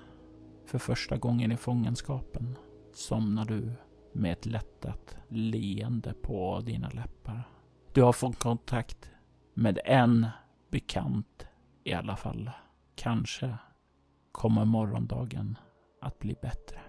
För 0.72 0.78
första 0.78 1.16
gången 1.16 1.52
i 1.52 1.56
fångenskapen 1.56 2.58
somnar 2.92 3.44
du 3.44 3.72
med 4.12 4.32
ett 4.32 4.46
lättat 4.46 5.16
leende 5.28 6.14
på 6.22 6.60
dina 6.60 6.88
läppar. 6.88 7.48
Du 7.92 8.02
har 8.02 8.12
fått 8.12 8.38
kontakt 8.38 9.10
med 9.54 9.78
en 9.84 10.26
bekant 10.70 11.46
i 11.84 11.92
alla 11.92 12.16
fall. 12.16 12.50
Kanske 12.94 13.56
kommer 14.32 14.64
morgondagen 14.64 15.58
att 16.00 16.18
bli 16.18 16.36
bättre. 16.42 16.80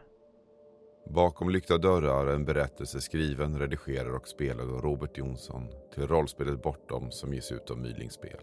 Bakom 1.10 1.50
lyckta 1.50 1.78
dörrar 1.78 2.28
en 2.28 2.46
berättelse 2.46 3.02
skriven, 3.02 3.60
redigerad 3.60 4.16
och 4.16 4.28
spelad 4.28 4.70
av 4.70 4.82
Robert 4.82 5.18
Jonsson 5.18 5.68
till 5.94 6.08
rollspelet 6.08 6.64
Bortom 6.64 7.12
som 7.12 7.34
ges 7.34 7.52
ut 7.52 7.72
av 7.72 7.78
Mylingspel. 7.78 8.40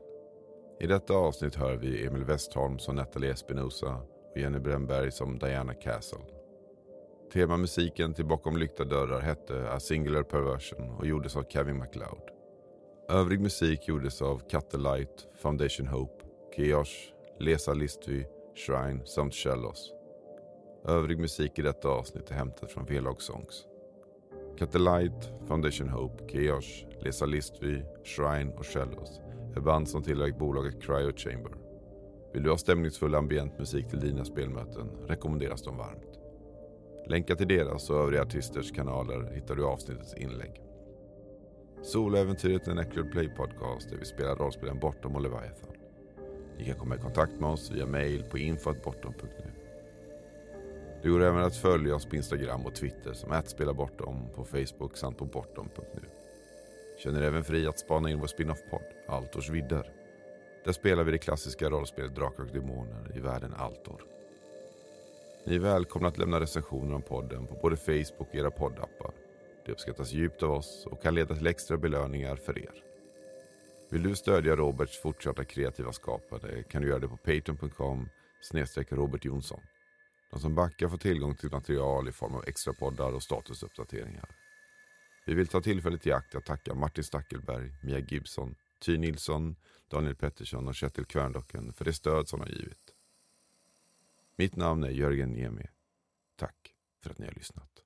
I 0.80 0.86
detta 0.86 1.14
avsnitt 1.14 1.54
hör 1.54 1.76
vi 1.76 2.06
Emil 2.06 2.24
Westholm 2.24 2.78
som 2.78 2.96
Nathalie 2.96 3.32
Espinosa 3.32 4.02
och 4.30 4.38
Jenny 4.38 4.58
Brännberg 4.58 5.12
som 5.12 5.38
Diana 5.38 5.74
Castle. 5.74 6.18
Temamusiken 7.32 8.14
till 8.14 8.24
Bakom 8.24 8.56
lyckta 8.56 8.84
dörrar 8.84 9.20
hette 9.20 9.72
A 9.72 9.80
Singular 9.80 10.22
Perversion 10.22 10.90
och 10.90 11.06
gjordes 11.06 11.36
av 11.36 11.42
Kevin 11.42 11.78
MacLeod. 11.78 12.30
Övrig 13.08 13.40
musik 13.40 13.88
gjordes 13.88 14.22
av 14.22 14.38
Cut 14.38 14.70
the 14.70 14.78
Light, 14.78 15.28
Foundation 15.42 15.86
Hope, 15.86 16.24
Kiosh, 16.56 17.12
Lesa 17.38 17.74
Listvy, 17.74 18.24
Shrine 18.54 19.06
samt 19.06 19.34
Shellos. 19.34 19.92
Övrig 20.84 21.18
musik 21.18 21.58
i 21.58 21.62
detta 21.62 21.88
avsnitt 21.88 22.30
är 22.30 22.34
hämtad 22.34 22.70
från 22.70 22.86
V-Log 22.86 23.22
Songs. 23.22 23.66
Light, 24.78 25.32
Foundation 25.48 25.88
Hope, 25.88 26.28
Kiosh, 26.28 26.86
Lesa 27.00 27.26
Listvy, 27.26 27.82
Shrine 28.04 28.52
och 28.52 28.66
Shellos 28.66 29.20
är 29.56 29.60
band 29.60 29.88
som 29.88 30.02
tillhör 30.02 30.32
bolaget 30.38 30.82
Cryo 30.82 31.12
Chamber. 31.16 31.69
Vill 32.32 32.42
du 32.42 32.50
ha 32.50 32.58
stämningsfull 32.58 33.14
ambientmusik 33.14 33.88
till 33.88 34.00
dina 34.00 34.24
spelmöten 34.24 34.90
rekommenderas 35.06 35.62
de 35.62 35.76
varmt. 35.76 36.18
Länkar 37.06 37.34
till 37.34 37.48
deras 37.48 37.90
och 37.90 37.96
övriga 37.96 38.22
artisters 38.22 38.72
kanaler 38.72 39.30
hittar 39.34 39.54
du 39.54 39.62
i 39.62 39.64
avsnittets 39.64 40.14
inlägg. 40.14 40.62
Soloäventyret 41.82 42.66
är 42.66 42.70
en 42.70 42.78
Eccled 42.78 43.12
Play 43.12 43.28
podcast 43.28 43.90
där 43.90 43.96
vi 43.96 44.04
spelar 44.04 44.36
rollspelen 44.36 44.78
Bortom 44.78 45.14
och 45.16 45.22
Leviathan. 45.22 45.70
Ni 46.58 46.64
kan 46.64 46.74
komma 46.74 46.96
i 46.96 46.98
kontakt 46.98 47.40
med 47.40 47.50
oss 47.50 47.70
via 47.70 47.86
mail 47.86 48.24
på 48.30 48.38
info.bortom.nu. 48.38 49.52
Det 51.02 51.08
går 51.08 51.22
även 51.22 51.42
att 51.42 51.56
följa 51.56 51.94
oss 51.94 52.06
på 52.06 52.16
Instagram 52.16 52.66
och 52.66 52.74
Twitter 52.74 53.12
som 53.12 53.42
@spelabortom 53.46 54.28
på 54.34 54.44
Facebook 54.44 54.96
samt 54.96 55.18
på 55.18 55.24
bortom.nu. 55.24 56.08
Känner 56.98 57.22
även 57.22 57.44
fri 57.44 57.66
att 57.66 57.78
spana 57.78 58.10
in 58.10 58.20
vår 58.20 58.26
spin-off-podd 58.26 58.84
Altors 59.08 59.50
vidder. 59.50 59.92
Där 60.64 60.72
spelar 60.72 61.04
vi 61.04 61.12
det 61.12 61.18
klassiska 61.18 61.70
rollspelet 61.70 62.14
Drakar 62.14 62.42
och 62.42 62.52
Demoner 62.52 63.16
i 63.16 63.20
världen 63.20 63.54
Altor. 63.54 64.02
Ni 65.46 65.54
är 65.54 65.60
välkomna 65.60 66.08
att 66.08 66.18
lämna 66.18 66.40
recensioner 66.40 66.94
om 66.94 67.02
podden 67.02 67.46
på 67.46 67.54
både 67.54 67.76
Facebook 67.76 68.28
och 68.28 68.34
era 68.34 68.50
poddappar. 68.50 69.12
Det 69.66 69.72
uppskattas 69.72 70.12
djupt 70.12 70.42
av 70.42 70.50
oss 70.50 70.86
och 70.86 71.02
kan 71.02 71.14
leda 71.14 71.34
till 71.34 71.46
extra 71.46 71.76
belöningar 71.76 72.36
för 72.36 72.58
er. 72.58 72.84
Vill 73.90 74.02
du 74.02 74.14
stödja 74.14 74.56
Roberts 74.56 75.02
fortsatta 75.02 75.44
kreativa 75.44 75.92
skapande 75.92 76.62
kan 76.62 76.82
du 76.82 76.88
göra 76.88 76.98
det 76.98 77.08
på 77.08 77.16
patreon.com 77.16 78.08
Robert 78.90 79.24
Jonsson. 79.24 79.60
De 80.30 80.40
som 80.40 80.54
backar 80.54 80.88
får 80.88 80.98
tillgång 80.98 81.34
till 81.34 81.50
material 81.50 82.08
i 82.08 82.12
form 82.12 82.34
av 82.34 82.44
extra 82.46 82.72
poddar 82.72 83.12
och 83.12 83.22
statusuppdateringar. 83.22 84.28
Vi 85.26 85.34
vill 85.34 85.46
ta 85.46 85.60
tillfället 85.60 86.06
i 86.06 86.12
akt 86.12 86.34
att 86.34 86.44
tacka 86.44 86.74
Martin 86.74 87.04
Stackelberg, 87.04 87.72
Mia 87.82 87.98
Gibson, 87.98 88.54
Ty 88.80 88.98
Nilsson, 88.98 89.56
Daniel 89.88 90.14
Pettersson 90.14 90.68
och 90.68 90.74
Kjetil 90.74 91.04
Kvärndocken 91.04 91.72
för 91.72 91.84
det 91.84 91.92
stöd 91.92 92.28
som 92.28 92.40
de 92.40 92.50
givit. 92.50 92.94
Mitt 94.36 94.56
namn 94.56 94.84
är 94.84 94.90
Jörgen 94.90 95.32
Niemi. 95.32 95.66
Tack 96.36 96.74
för 97.00 97.10
att 97.10 97.18
ni 97.18 97.26
har 97.26 97.32
lyssnat. 97.32 97.79